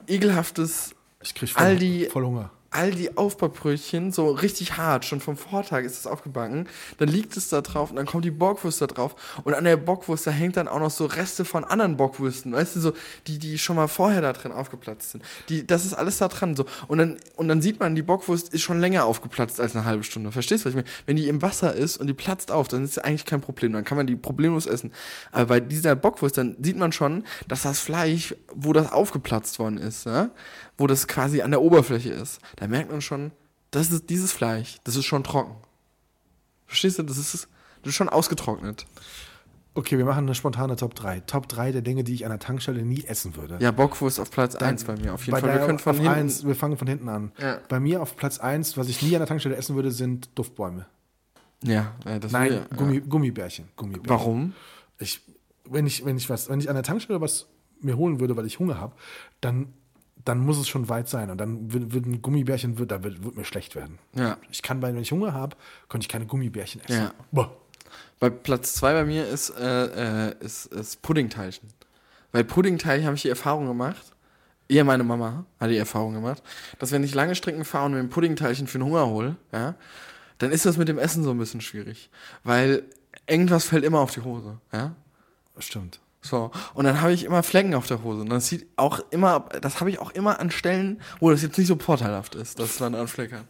[0.06, 2.50] ekelhaftes ich krieg voll, Aldi- voll Hunger.
[2.74, 6.68] All die Aufbackbrötchen, so richtig hart, schon vom Vortag ist es aufgebacken.
[6.98, 9.14] Dann liegt es da drauf und dann kommt die Bockwurst da drauf.
[9.44, 12.76] Und an der Bockwurst, da hängt dann auch noch so Reste von anderen Bockwürsten, weißt
[12.76, 12.92] du, so,
[13.28, 15.24] die, die schon mal vorher da drin aufgeplatzt sind.
[15.48, 16.66] Die, das ist alles da dran, so.
[16.88, 20.02] Und dann, und dann sieht man, die Bockwurst ist schon länger aufgeplatzt als eine halbe
[20.02, 20.32] Stunde.
[20.32, 20.88] Verstehst du, was ich meine?
[21.06, 23.72] Wenn die im Wasser ist und die platzt auf, dann ist das eigentlich kein Problem.
[23.72, 24.92] Dann kann man die problemlos essen.
[25.30, 29.78] Aber bei dieser Bockwurst, dann sieht man schon, dass das Fleisch, wo das aufgeplatzt worden
[29.78, 30.30] ist, ja?
[30.78, 33.30] Wo das quasi an der Oberfläche ist, da merkt man schon,
[33.70, 35.56] das ist dieses Fleisch, das ist schon trocken.
[36.66, 37.02] Verstehst du?
[37.02, 37.46] Das ist, das
[37.90, 38.86] ist schon ausgetrocknet.
[39.76, 41.20] Okay, wir machen eine spontane Top 3.
[41.20, 43.58] Top 3 der Dinge, die ich an der Tankstelle nie essen würde.
[43.60, 45.52] Ja, Bockwurst auf Platz Dann 1 bei mir, auf jeden Fall.
[45.52, 46.08] Wir können von hinten.
[46.08, 47.32] eins, wir fangen von hinten an.
[47.40, 47.58] Ja.
[47.68, 50.86] Bei mir auf Platz 1, was ich nie an der Tankstelle essen würde, sind Duftbäume.
[51.64, 53.00] Ja, das Nein, will- Gummi, ja.
[53.08, 53.68] Gummibärchen.
[53.74, 54.08] Gummibärchen.
[54.10, 54.52] Warum?
[54.98, 55.20] Ich,
[55.64, 57.46] wenn, ich, wenn, ich was, wenn ich an der Tankstelle was
[57.80, 58.94] mir holen würde, weil ich Hunger habe,
[59.40, 59.72] dann,
[60.24, 61.30] dann muss es schon weit sein.
[61.30, 63.98] Und dann wird, wird ein Gummibärchen, wird, da wird, wird mir schlecht werden.
[64.14, 64.38] Ja.
[64.50, 65.56] Ich kann, bei, wenn ich Hunger habe,
[65.88, 67.04] könnte ich keine Gummibärchen essen.
[67.04, 67.14] Ja.
[67.30, 67.54] Boah.
[68.20, 71.68] Bei Platz 2 bei mir ist, äh, äh, ist, ist Puddingteilchen.
[72.32, 74.14] Bei Puddingteilchen habe ich die Erfahrung gemacht,
[74.68, 76.42] eher meine Mama hat die Erfahrung gemacht,
[76.78, 79.74] dass wenn ich lange Strecken fahre und mir ein Puddingteilchen für den Hunger hole, ja,
[80.38, 82.10] dann ist das mit dem Essen so ein bisschen schwierig.
[82.42, 82.84] Weil
[83.26, 84.94] irgendwas fällt immer auf die Hose, ja.
[85.58, 86.00] Stimmt.
[86.24, 88.22] So, und dann habe ich immer Flecken auf der Hose.
[88.22, 91.58] Und das sieht auch immer, das habe ich auch immer an Stellen, wo das jetzt
[91.58, 93.44] nicht so vorteilhaft ist, dass man einen Fleck hat.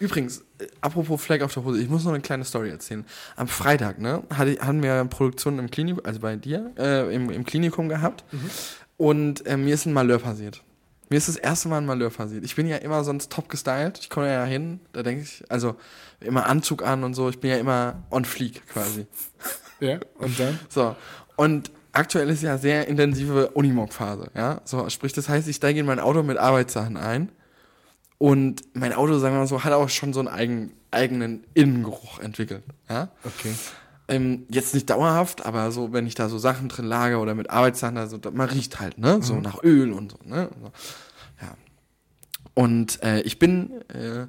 [0.00, 3.06] Übrigens, äh, apropos Fleck auf der Hose, ich muss noch eine kleine Story erzählen.
[3.36, 7.44] Am Freitag, ne, hatte, hatten wir Produktion im Klinikum, also bei dir, äh, im, im
[7.44, 8.24] Klinikum gehabt.
[8.96, 10.64] Und äh, mir ist ein Malheur passiert.
[11.10, 12.44] Mir ist das erste Mal ein Malheur passiert.
[12.44, 14.00] Ich bin ja immer sonst top gestylt.
[14.00, 15.76] Ich komme ja hin, da denke ich, also
[16.18, 17.28] immer Anzug an und so.
[17.28, 19.06] Ich bin ja immer on fleek quasi.
[19.78, 20.58] Ja, und dann?
[20.68, 20.96] So,
[21.36, 24.60] und aktuell ist ja sehr intensive Unimog-Phase, ja.
[24.64, 27.30] So, sprich, das heißt, ich steige in mein Auto mit Arbeitssachen ein
[28.18, 32.18] und mein Auto, sagen wir mal so, hat auch schon so einen eigen, eigenen Innengeruch
[32.20, 33.08] entwickelt, ja.
[33.24, 33.52] Okay.
[34.06, 37.48] Ähm, jetzt nicht dauerhaft, aber so, wenn ich da so Sachen drin lage oder mit
[37.48, 40.50] Arbeitssachen, also da- man riecht halt, ne, so nach Öl und so, ne.
[41.40, 41.54] Ja.
[42.52, 44.26] Und äh, ich bin äh,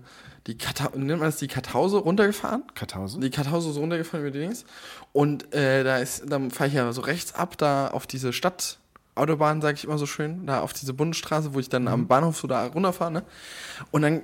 [0.48, 3.22] die Kata nennt man das die Kartause runtergefahren Karthausen?
[3.22, 4.66] die Kartause so runtergefahren über die Dings.
[5.12, 9.62] Und äh, da ist, dann fahre ich ja so rechts ab, da auf diese Stadtautobahn,
[9.62, 12.48] sage ich immer so schön, da auf diese Bundesstraße, wo ich dann am Bahnhof so
[12.48, 13.24] da runterfahre, ne?
[13.91, 14.22] Und dann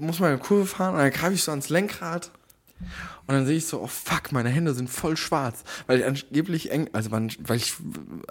[0.00, 2.30] muss man eine Kurve fahren und dann greife ich so ans Lenkrad.
[3.26, 5.62] Und dann sehe ich so, oh fuck, meine Hände sind voll schwarz.
[5.86, 7.74] Weil ich angeblich eng, also man, weil ich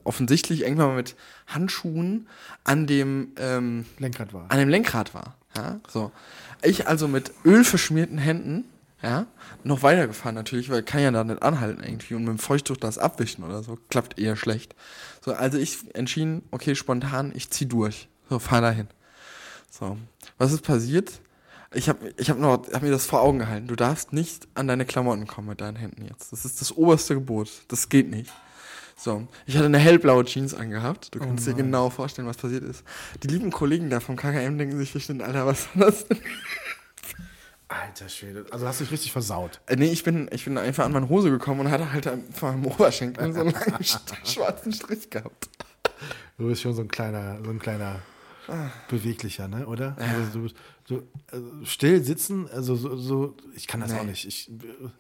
[0.04, 1.16] offensichtlich irgendwann mal mit
[1.48, 2.28] Handschuhen
[2.66, 4.52] an dem, ähm, Lenkrad war.
[4.52, 5.36] an dem Lenkrad war.
[5.56, 6.12] Ja, so.
[6.64, 8.66] Ich also mit ölverschmierten Händen,
[9.02, 9.26] ja,
[9.64, 12.98] noch weitergefahren natürlich, weil kann ja da nicht anhalten irgendwie und mit dem Feuchttuch das
[12.98, 14.76] abwischen oder so, klappt eher schlecht.
[15.26, 18.08] So, also ich entschieden, okay, spontan, ich zieh durch.
[18.30, 18.88] So, fahr dahin.
[19.70, 19.98] So,
[20.38, 21.22] was ist passiert?
[21.74, 23.68] Ich habe ich hab hab mir das vor Augen gehalten.
[23.68, 26.32] Du darfst nicht an deine Klamotten kommen mit deinen Händen jetzt.
[26.32, 27.50] Das ist das oberste Gebot.
[27.70, 28.32] Das geht nicht.
[29.04, 31.16] So, ich hatte eine hellblaue Jeans angehabt.
[31.16, 32.84] Du kannst dir genau vorstellen, was passiert ist.
[33.24, 36.20] Die lieben Kollegen da vom KKM denken sich bestimmt, Alter, was war das denn?
[37.68, 38.46] Alter Schwede.
[38.52, 39.60] Also hast du dich richtig versaut.
[39.66, 42.52] Äh, nee, ich bin, ich bin einfach an meine Hose gekommen und hatte halt vor
[42.52, 45.50] meinem Oberschenkel so einen langen sch- schwarzen Strich gehabt.
[46.38, 48.02] Du bist schon so ein kleiner, so ein kleiner
[48.90, 49.96] beweglicher, ne, oder?
[49.98, 50.54] Also du,
[50.92, 54.00] du also still sitzen, also so, so ich kann das Nee.
[54.00, 54.26] auch nicht.
[54.28, 54.50] Ich,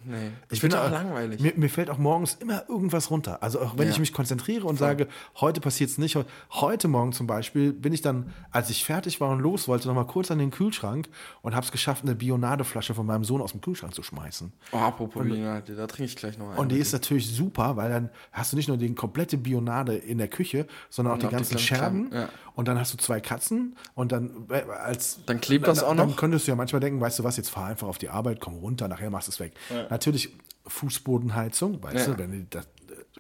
[0.04, 1.40] Nee, ich ich bin auch langweilig.
[1.40, 3.44] Mir, mir fällt auch morgens immer irgendwas runter.
[3.44, 3.92] Also auch wenn Ja.
[3.94, 5.08] ich mich konzentriere und sage,
[5.40, 6.18] heute passiert es nicht.
[6.52, 9.96] Heute Morgen zum Beispiel bin ich dann, als ich fertig war und los wollte, noch
[9.96, 11.08] mal kurz an den Kühlschrank
[11.42, 14.52] und habe es geschafft, eine Bionadeflasche von meinem Sohn aus dem Kühlschrank zu schmeißen.
[14.72, 16.58] Oh, apropos Bionade, da trinke ich gleich noch einen.
[16.58, 20.18] Und die ist natürlich super, weil dann hast du nicht nur die komplette Bionade in
[20.18, 22.12] der Küche, sondern auch Und die die ganzen kleinen Scherben.
[22.14, 22.30] Ja.
[22.56, 26.10] Und dann hast du zwei Katzen und dann äh, als Dann klebt das auch Dann
[26.10, 26.16] noch?
[26.18, 28.56] könntest du ja manchmal denken, weißt du was, jetzt fahr einfach auf die Arbeit, komm
[28.56, 29.54] runter, nachher machst du es weg.
[29.90, 30.34] Natürlich
[30.68, 32.14] Fußbodenheizung, weißt Ja.
[32.14, 32.68] du, wenn das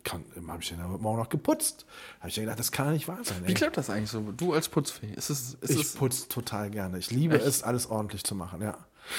[0.03, 1.85] kann, habe ich den Morgen noch geputzt.
[2.19, 3.37] Habe ich ja gedacht, das kann ja nicht wahr sein.
[3.43, 3.53] Wie ey.
[3.53, 4.21] klappt das eigentlich so?
[4.35, 6.97] Du als Putzfee, ist es, ist Ich putze total gerne.
[6.97, 7.45] Ich liebe Echt?
[7.45, 8.77] es, alles ordentlich zu machen, ja.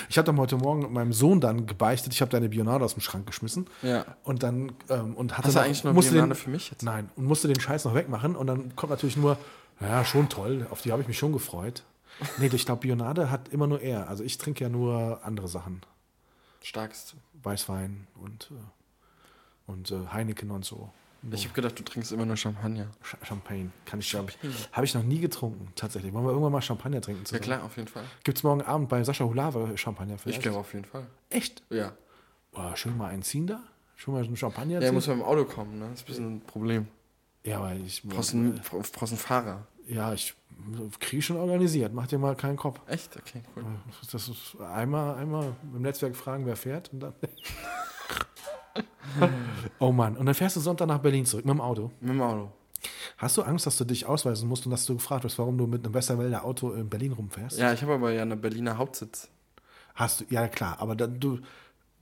[0.09, 3.01] Ich habe dann heute Morgen meinem Sohn dann gebeichtet, ich habe deine Bionade aus dem
[3.01, 3.66] Schrank geschmissen.
[3.82, 4.05] Ja.
[4.24, 6.70] Und dann, ähm, und hatte Hast du noch- eigentlich noch musste Bionade den, für mich
[6.70, 6.82] jetzt?
[6.82, 8.34] Nein, und musste den Scheiß noch wegmachen.
[8.34, 9.36] Und dann kommt natürlich nur,
[9.80, 11.84] ja, schon toll, auf die habe ich mich schon gefreut.
[12.38, 14.08] Nee, ich glaube, Bionade hat immer nur er.
[14.08, 15.82] Also ich trinke ja nur andere Sachen.
[16.62, 17.14] starkst.
[17.42, 20.90] Weißwein und, äh, und äh, Heineken und so.
[21.30, 22.88] Ich habe gedacht, du trinkst immer nur Champagner.
[23.04, 23.70] Sch- Champagne.
[23.86, 24.38] Kann ich ich.
[24.72, 26.12] Habe ich noch nie getrunken, tatsächlich.
[26.12, 27.42] Wollen wir irgendwann mal Champagner trinken Ja zusammen?
[27.44, 28.02] klar, auf jeden Fall.
[28.24, 30.38] Gibt es morgen Abend bei Sascha Hulave Champagner vielleicht?
[30.38, 31.06] Ich glaube auf jeden Fall.
[31.30, 31.62] Echt?
[31.70, 31.92] Ja.
[32.50, 33.62] Boah, schön mal einen ziehen da?
[33.94, 34.94] Schon mal so einen Champagner Ja, ziehen?
[34.94, 35.86] muss man im Auto kommen, ne?
[35.90, 36.88] Das ist ein bisschen ein Problem.
[37.44, 39.64] ja, aber ich, Brauchst einen, brauchst einen Fahrer.
[39.88, 40.34] Ja, ich
[41.00, 41.92] kriege schon organisiert.
[41.92, 42.80] Mach dir mal keinen Kopf.
[42.86, 43.16] Echt?
[43.16, 43.64] Okay, cool.
[44.10, 47.14] Das ist einmal, einmal im Netzwerk fragen, wer fährt und dann.
[49.78, 51.90] oh Mann, und dann fährst du Sonntag nach Berlin zurück mit dem Auto.
[52.00, 52.50] Mit dem Auto.
[53.18, 55.66] Hast du Angst, dass du dich ausweisen musst und dass du gefragt wirst, warum du
[55.66, 57.58] mit einem Westerwälder Auto in Berlin rumfährst?
[57.58, 59.28] Ja, ich habe aber ja eine Berliner Hauptsitz.
[59.94, 61.38] Hast du, ja klar, aber dann, du,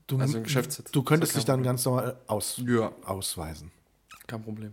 [0.07, 0.91] du, Also einen Geschäftssitz.
[0.93, 2.93] du könntest dich dann ganz normal aus, Ja.
[3.05, 3.71] ausweisen.
[4.27, 4.73] Kein Problem.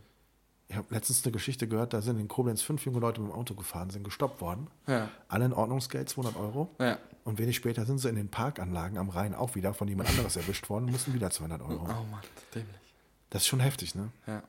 [0.69, 3.35] Ich habe letztens eine Geschichte gehört, da sind in Koblenz fünf junge Leute mit dem
[3.35, 4.67] Auto gefahren, sind gestoppt worden.
[4.85, 5.09] Ja.
[5.29, 6.69] Alle in Ordnungsgeld, 200 Euro.
[6.79, 6.97] Ja.
[7.23, 10.35] Und wenig später sind sie in den Parkanlagen am Rhein auch wieder von jemand anderes
[10.35, 11.83] erwischt worden und mussten wieder 200 Euro.
[11.83, 12.21] Oh Mann,
[12.53, 12.75] dämlich.
[13.29, 14.09] Das ist schon heftig, ne?
[14.27, 14.43] Ja.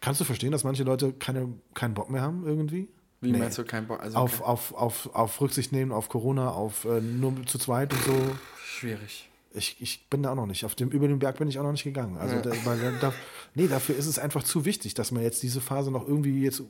[0.00, 2.88] Kannst du verstehen, dass manche Leute keine, keinen Bock mehr haben irgendwie?
[3.20, 3.38] Wie Nee.
[3.38, 4.00] meinst du kein Bock?
[4.00, 7.92] Also Auf, kein- auf, auf, auf Rücksicht nehmen, auf Corona, auf äh, nur zu zweit
[7.92, 8.36] und so.
[8.64, 9.28] schwierig.
[9.52, 10.64] Ich, ich bin da auch noch nicht.
[10.64, 12.16] Auf dem, über den Berg bin ich auch noch nicht gegangen.
[12.18, 13.12] Also, da, weil, da, da,
[13.54, 16.60] nee, dafür ist es einfach zu wichtig, dass man jetzt diese Phase noch irgendwie jetzt
[16.60, 16.66] Ja,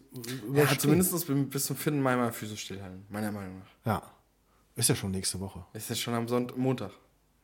[0.48, 0.80] übersteht.
[0.80, 1.92] zumindest bis- zum 4.
[1.92, 3.92] Mai mal Füße stillhalten, meiner Meinung nach.
[3.92, 4.02] Ja.
[4.76, 5.64] Ist ja schon nächste Woche.
[5.72, 6.92] Ist jetzt schon am Sonntag, Montag,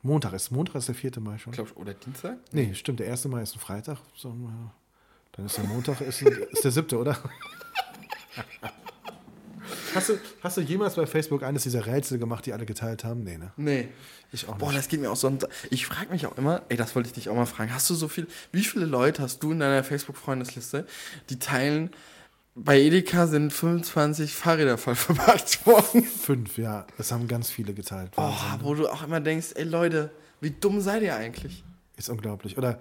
[0.03, 1.13] Montag ist, Montag ist der 4.
[1.21, 1.53] Mai schon.
[1.53, 2.39] glaub oder Dienstag?
[2.53, 3.25] Nee, stimmt, der 1.
[3.27, 3.99] Mai ist ein Freitag.
[4.15, 4.35] So,
[5.33, 7.19] dann ist der Montag, ist, ist der 7., oder?
[9.95, 13.23] Hast du, hast du jemals bei Facebook eines dieser Rätsel gemacht, die alle geteilt haben?
[13.25, 13.53] Nee, ne?
[13.57, 13.89] Nee.
[14.33, 14.79] Ich auch Boah, nicht.
[14.79, 15.33] das geht mir auch so.
[15.71, 17.73] Ich frage mich auch immer, ey, das wollte ich dich auch mal fragen.
[17.73, 20.87] Hast du so viel, wie viele Leute hast du in deiner Facebook-Freundesliste,
[21.31, 21.91] die teilen,
[22.57, 26.03] bei Edeka sind 25 Fahrräder voll verpackt worden?
[26.05, 26.87] Fünf, ja.
[26.97, 28.13] Das haben ganz viele geteilt.
[28.17, 28.61] Oh, Wahnsinn.
[28.63, 31.65] wo du auch immer denkst, ey Leute, wie dumm seid ihr eigentlich?
[31.97, 32.59] Ist unglaublich.
[32.59, 32.81] Oder,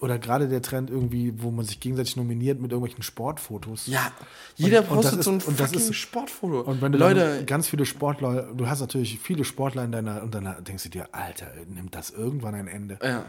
[0.00, 3.86] oder gerade der Trend irgendwie, wo man sich gegenseitig nominiert mit irgendwelchen Sportfotos.
[3.86, 4.10] Ja,
[4.56, 6.60] jeder Und- und das postet ist- so ein und das ist- Sportfoto.
[6.62, 10.34] Und wenn du Leute, ganz viele Sportler, du hast natürlich viele Sportler in deiner, und
[10.34, 12.98] dann denkst du dir, Alter, nimmt das irgendwann ein Ende?
[13.02, 13.26] ja,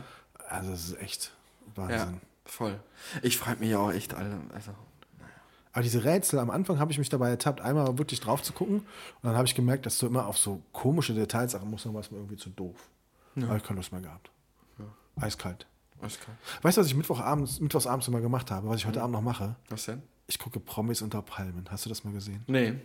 [0.49, 1.33] Also das ist echt
[1.75, 2.21] ja, Wahnsinn.
[2.45, 2.79] voll.
[3.21, 4.71] Ich frage mich ja auch echt alle, also,
[5.73, 8.77] Aber diese Rätsel, am Anfang habe ich mich dabei ertappt, einmal wirklich drauf zu gucken.
[8.77, 8.85] Und
[9.21, 12.01] dann habe ich gemerkt, dass du immer auf so komische Details achten musst, dann war
[12.01, 12.77] es mir irgendwie zu doof.
[13.35, 14.31] Aber ich keine Lust mehr gehabt.
[15.19, 15.65] Eiskalt.
[15.99, 16.35] klar.
[16.61, 18.89] Weißt du, was ich Mittwochabends, mittwochsabends immer gemacht habe, was ich Mhm.
[18.89, 19.55] heute Abend noch mache?
[19.69, 20.01] Was denn?
[20.27, 21.65] Ich gucke Promis unter Palmen.
[21.69, 22.43] Hast du das mal gesehen?
[22.47, 22.75] Nee.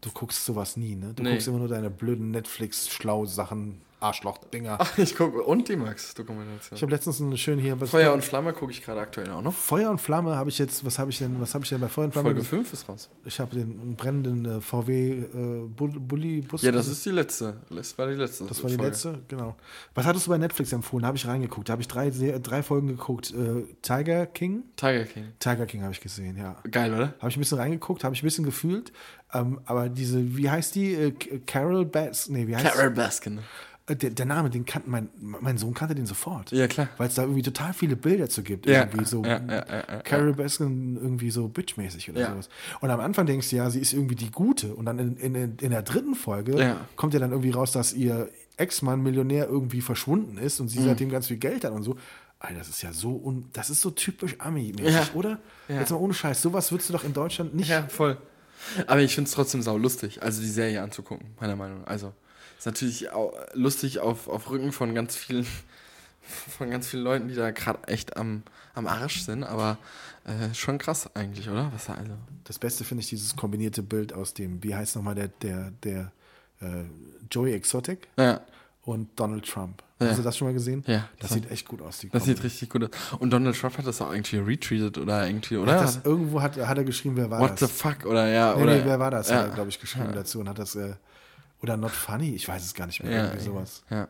[0.00, 1.14] Du guckst sowas nie, ne?
[1.14, 1.32] Du Nee.
[1.32, 4.78] guckst immer nur deine blöden Netflix-Schlau-Sachen, Arschloch-Dinger.
[4.96, 6.76] Ich gucke, und die Max-Dokumentation.
[6.76, 7.80] Ich habe letztens eine schöne hier.
[7.80, 9.52] Was Feuer und Flamme gucke ich gerade aktuell auch noch.
[9.54, 11.88] Feuer und Flamme habe ich jetzt, was habe ich denn, was habe ich denn bei
[11.88, 12.28] Feuer und Flamme?
[12.30, 13.10] Folge 5 ist raus.
[13.24, 15.24] Ich habe den einen brennenden äh, VW äh,
[15.68, 16.62] Bu- Bulli Bus.
[16.62, 17.56] Ja, das ist die letzte.
[17.70, 18.44] Das war die letzte.
[18.46, 18.90] das war die Folge.
[18.90, 19.56] letzte, genau.
[19.94, 21.02] Was hattest du bei Netflix empfohlen?
[21.02, 21.68] Da habe ich reingeguckt.
[21.68, 23.32] Da habe ich drei, drei Folgen geguckt.
[23.32, 24.64] Äh, Tiger King?
[24.76, 25.24] Tiger King.
[25.38, 26.56] Tiger King habe ich gesehen, ja.
[26.70, 27.14] Geil, oder?
[27.18, 28.92] Habe ich ein bisschen reingeguckt, habe ich ein bisschen gefühlt.
[29.34, 30.94] Ähm, aber diese, wie heißt die?
[30.94, 31.10] Äh,
[31.46, 32.28] Carol Bass?
[32.30, 33.38] Nee, wie heißt Carol Baskin.
[33.38, 33.40] Äh,
[33.94, 36.50] der, der Name, den kannte mein, mein Sohn kannte den sofort.
[36.52, 36.88] Ja, klar.
[36.98, 38.66] Weil es da irgendwie total viele Bilder zu gibt.
[38.66, 42.48] Ja, Irgendwie so ja, ja, ja, Carol Baskin irgendwie so bitchmäßig oder sowas.
[42.80, 44.74] Und am Anfang denkst du ja, sie ist irgendwie die Gute.
[44.74, 48.28] Und dann in, in, in der dritten Folge kommt ja dann irgendwie raus, dass ihr
[48.56, 50.84] Ex-Mann Millionär irgendwie verschwunden ist und sie Mhm.
[50.86, 51.96] seitdem ganz viel Geld hat und so.
[52.40, 55.38] Alter, das ist ja so un das ist so typisch Ami-mäßig, oder?
[55.68, 56.40] Jetzt mal ohne Scheiß.
[56.42, 57.68] Sowas würdest du doch in Deutschland nicht.
[57.68, 58.16] Ja, voll.
[58.86, 61.86] Aber ich finde es trotzdem sau lustig, also die Serie anzugucken, meiner Meinung nach.
[61.88, 62.12] Also,
[62.58, 65.46] ist natürlich auch lustig auf, auf Rücken von ganz vielen,
[66.58, 68.42] von ganz vielen Leuten, die da gerade echt am,
[68.74, 69.78] am Arsch sind, aber
[70.24, 71.70] äh, schon krass eigentlich, oder?
[71.72, 72.12] Was da also.
[72.44, 76.12] Das Beste finde ich dieses kombinierte Bild aus dem, wie heißt nochmal der, der, der
[76.60, 76.84] äh,
[77.30, 78.40] Joey Exotic Ja,
[78.82, 79.82] und Donald Trump.
[80.00, 80.08] Ja.
[80.08, 80.84] Hast du das schon mal gesehen?
[80.86, 81.08] Ja.
[81.18, 81.98] Das sieht echt gut aus.
[81.98, 82.90] Die das sieht richtig gut aus.
[83.18, 85.72] Und Donald Trump hat das auch irgendwie retweetet oder irgendwie, oder?
[85.72, 87.68] Hat das, irgendwo hat, hat er geschrieben, wer war What das?
[87.70, 88.76] the fuck, oder ja, Nee, oder.
[88.76, 89.28] nee, wer war das?
[89.28, 89.38] Ja.
[89.38, 90.94] Hat er, glaube ich, geschrieben dazu und hat das, äh,
[91.62, 92.34] oder not funny?
[92.34, 93.12] Ich weiß es gar nicht mehr.
[93.12, 93.82] Ja, irgendwie sowas.
[93.90, 94.08] ja.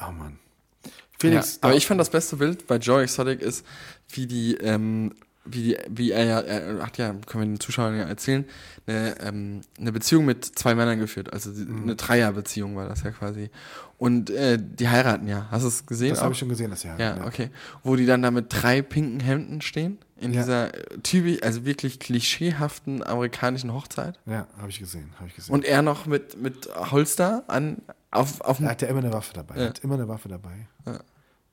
[0.00, 0.38] Oh Mann.
[0.84, 3.64] Ja, Felix, aber da- ich fand das beste Bild bei Joe Exotic ist,
[4.10, 5.14] wie die, ähm,
[5.44, 8.44] wie wie er ja, er hat ja, können wir den Zuschauern ja erzählen,
[8.86, 11.32] eine, ähm, eine Beziehung mit zwei Männern geführt.
[11.32, 11.82] Also Mhm.
[11.82, 13.50] eine Dreierbeziehung war das ja quasi.
[13.98, 15.46] Und äh, die heiraten ja.
[15.50, 16.10] Hast du es gesehen?
[16.10, 16.98] das habe ich schon gesehen, das Jahr.
[16.98, 17.50] Ja, okay.
[17.84, 19.98] Wo die dann da mit drei pinken Hemden stehen.
[20.16, 20.40] In Ja.
[20.42, 24.18] dieser äh, typisch, also wirklich klischeehaften amerikanischen Hochzeit.
[24.26, 25.52] Ja, habe ich gesehen, habe ich gesehen.
[25.54, 27.78] Und er noch mit, mit Holster an,
[28.12, 29.56] auf, auf er hat ja immer eine Waffe dabei.
[29.56, 29.62] Ja.
[29.62, 30.68] Er hat immer eine Waffe dabei.
[30.86, 30.98] Ja.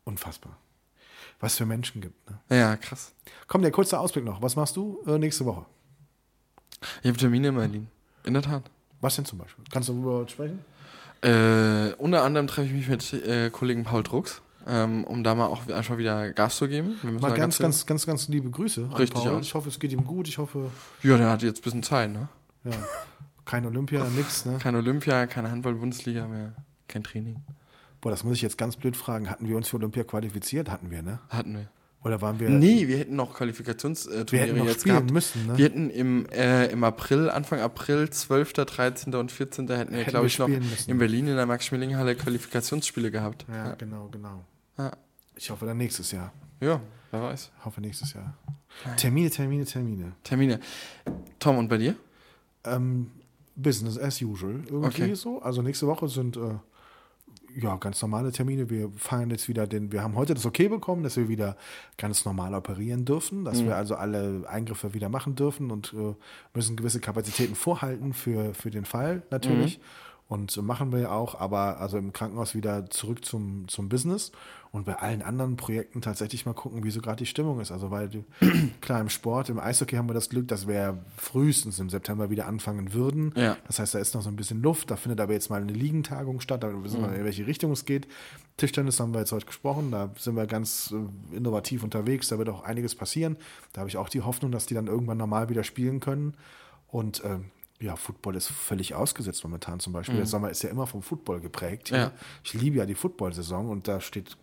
[0.04, 0.58] Unfassbar.
[1.40, 2.30] Was für Menschen gibt.
[2.30, 2.40] Ne?
[2.58, 3.14] Ja, krass.
[3.48, 4.42] Komm, der kurze Ausblick noch.
[4.42, 5.66] Was machst du äh, nächste Woche?
[7.02, 7.88] Ich habe Termine in Berlin.
[8.26, 8.64] In der Tat.
[9.02, 9.64] Was denn zum Beispiel?
[9.72, 10.60] Kannst du darüber sprechen?
[11.22, 15.48] Äh, unter anderem treffe ich mich mit äh, Kollegen Paul Drucks, ähm, um da mal
[15.48, 16.98] auch einfach wieder Gas zu geben.
[17.04, 18.86] Mal ganz, ganz, ganz, ganz liebe Grüße.
[18.86, 19.42] an Richtig Paul.
[19.42, 20.28] Ich hoffe, es geht ihm gut.
[20.28, 20.72] Ich hoffe,
[21.04, 22.28] Ja, der hat jetzt ein bisschen Zeit, ne?
[22.66, 22.72] ja,
[23.46, 24.46] kein Olympia, nix.
[24.46, 24.58] Ne?
[24.62, 26.54] Kein Olympia, keine Handball-Bundesliga mehr,
[26.88, 27.42] kein Training.
[28.02, 29.30] Boah, das muss ich jetzt ganz blöd fragen.
[29.30, 30.70] Hatten wir uns für Olympia qualifiziert?
[30.70, 31.20] Hatten wir, ne?
[31.30, 31.68] Hatten wir.
[32.02, 32.50] Oder waren wir.
[32.50, 35.12] Nee, wir hätten noch wir Qualifikationsturniere hätten noch jetzt spielen gehabt.
[35.12, 35.58] müssen, ne?
[35.58, 39.16] Wir hätten im, äh, im April, Anfang April, 12., 13.
[39.16, 39.68] und 14.
[39.68, 40.89] hätten wir, glaube wir ich, noch müssen.
[40.91, 43.45] in Berlin in der Max-Schmeling-Halle Qualifikationsspiele gehabt.
[43.50, 44.45] ja, genau, genau.
[44.78, 44.91] Ja.
[45.36, 46.32] Ich hoffe dann nächstes Jahr.
[46.62, 46.80] ja,
[47.12, 47.52] wer weiß.
[47.60, 48.34] Ich hoffe nächstes Jahr.
[48.95, 50.14] Termine, Termine, Termine.
[50.24, 50.60] Termine.
[51.39, 51.95] Tom, und bei dir?
[52.64, 53.12] Ähm,
[53.58, 55.16] Business as usual irgendwie Okay.
[55.16, 55.41] so.
[55.41, 56.56] Also nächste Woche sind äh,
[57.56, 58.70] ja ganz normale Termine.
[58.70, 61.58] Wir feiern jetzt wieder den, wir haben heute das Okay bekommen, dass wir wieder
[61.97, 66.16] ganz normal operieren dürfen, dass wir also alle Eingriffe wieder machen dürfen und äh,
[66.54, 69.80] müssen gewisse Kapazitäten vorhalten für, für den Fall natürlich.
[70.30, 74.32] Und so machen wir auch, aber also im Krankenhaus wieder zurück zum, zum Business
[74.72, 77.72] und bei allen anderen Projekten tatsächlich mal gucken, wie so gerade die Stimmung ist.
[77.72, 78.09] Also weil
[78.82, 82.45] klar im Sport, im Eishockey haben wir das Glück, dass wir frühestens im September wieder
[82.45, 83.34] anfangen würden.
[83.36, 83.57] Ja.
[83.65, 84.91] Das heißt, da ist noch so ein bisschen Luft.
[84.91, 87.86] Da findet aber jetzt mal eine Liegentagung statt, da wissen wir, in welche Richtung es
[87.86, 88.07] geht.
[88.57, 92.49] Tischtennis haben wir jetzt heute gesprochen, da sind wir ganz äh, innovativ unterwegs, da wird
[92.49, 93.38] auch einiges passieren.
[93.74, 96.36] Da habe ich auch die Hoffnung, dass die dann irgendwann normal wieder spielen können.
[96.88, 97.45] Und ähm,
[97.80, 100.17] ja, Football ist völlig ausgesetzt momentan zum Beispiel.
[100.17, 101.89] Der Sommer ist ja immer vom Football geprägt.
[101.89, 102.11] Ja.
[102.43, 104.38] Ich liebe ja die Football-Saison und da steht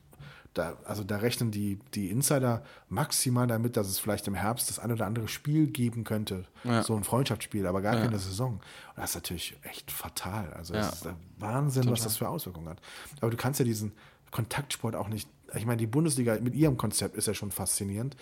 [0.58, 4.78] da, also da rechnen die, die Insider maximal damit, dass es vielleicht im Herbst das
[4.78, 6.44] ein oder andere Spiel geben könnte.
[6.64, 6.82] Ja.
[6.82, 8.00] So ein Freundschaftsspiel, aber gar Ja.
[8.02, 8.54] keine Saison.
[8.54, 8.62] Und
[8.96, 10.52] das ist natürlich echt fatal.
[10.54, 10.80] Also Ja.
[10.88, 12.80] es ist der Wahnsinn, was das für Auswirkungen hat.
[13.20, 13.92] Aber du kannst ja diesen
[14.30, 15.28] Kontaktsport auch nicht.
[15.54, 18.16] Ich meine, die Bundesliga mit ihrem Konzept ist ja schon faszinierend,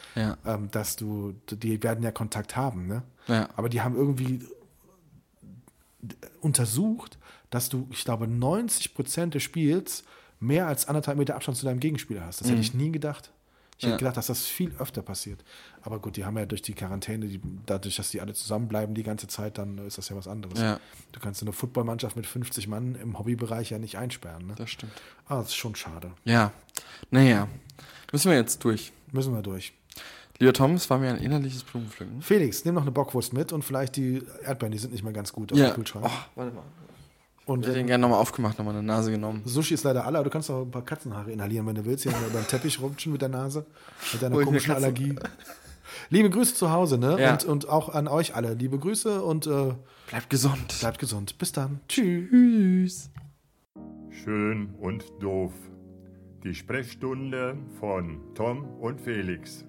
[0.44, 3.02] ähm, dass du, die werden ja Kontakt haben, ne?
[3.56, 4.40] Aber die haben irgendwie
[6.40, 7.18] untersucht,
[7.50, 10.04] dass du, ich glaube, 90 Prozent des Spiels
[10.44, 12.40] mehr als anderthalb Meter Abstand zu deinem Gegenspieler hast.
[12.40, 13.30] Das hätte ich nie gedacht.
[13.76, 13.88] Ich Mhm.
[13.88, 13.94] Ja.
[13.94, 15.42] hätte gedacht, dass das viel öfter passiert.
[15.82, 19.02] Aber gut, die haben ja durch die Quarantäne, die, dadurch, dass die alle zusammenbleiben die
[19.02, 20.60] ganze Zeit, dann ist das ja was anderes.
[20.60, 20.78] Ja.
[21.10, 24.46] Du kannst eine Footballmannschaft mit 50 Mann im Hobbybereich ja nicht einsperren.
[24.46, 24.54] Ne?
[24.56, 24.92] Das stimmt.
[25.26, 26.12] Ah, das ist schon schade.
[26.24, 26.52] Ja.
[27.10, 27.48] Naja.
[28.12, 28.92] Müssen wir jetzt durch.
[29.10, 29.72] Müssen wir durch.
[30.38, 32.22] Lieber Tom, es war mir ein innerliches Blumenpflücken.
[32.22, 35.32] Felix, nimm noch eine Bockwurst mit und vielleicht die Erdbeeren, die sind nicht mehr ganz
[35.32, 35.70] gut auf Ja.
[35.70, 36.04] dem Kühlschrank.
[36.08, 36.62] Oh, warte mal.
[37.46, 39.42] Und Ich hätte den gerne nochmal aufgemacht, nochmal eine Nase genommen.
[39.44, 42.04] Sushi ist leider alle, aber du kannst auch ein paar Katzenhaare inhalieren, wenn du willst.
[42.04, 43.66] Hier beim Teppich rutschen mit der Nase.
[44.12, 45.14] Mit deiner komischen Allergie.
[46.10, 47.16] Liebe Grüße zu Hause, ne?
[47.20, 47.32] Ja.
[47.32, 48.54] Und, und auch an euch alle.
[48.54, 49.74] Liebe Grüße und äh,
[50.08, 50.78] Bleibt gesund.
[50.80, 51.38] bleibt gesund.
[51.38, 51.80] Bis dann.
[51.88, 53.10] Tschüss.
[54.10, 55.52] Schön und doof.
[56.44, 59.64] Die Sprechstunde von Tom und Felix.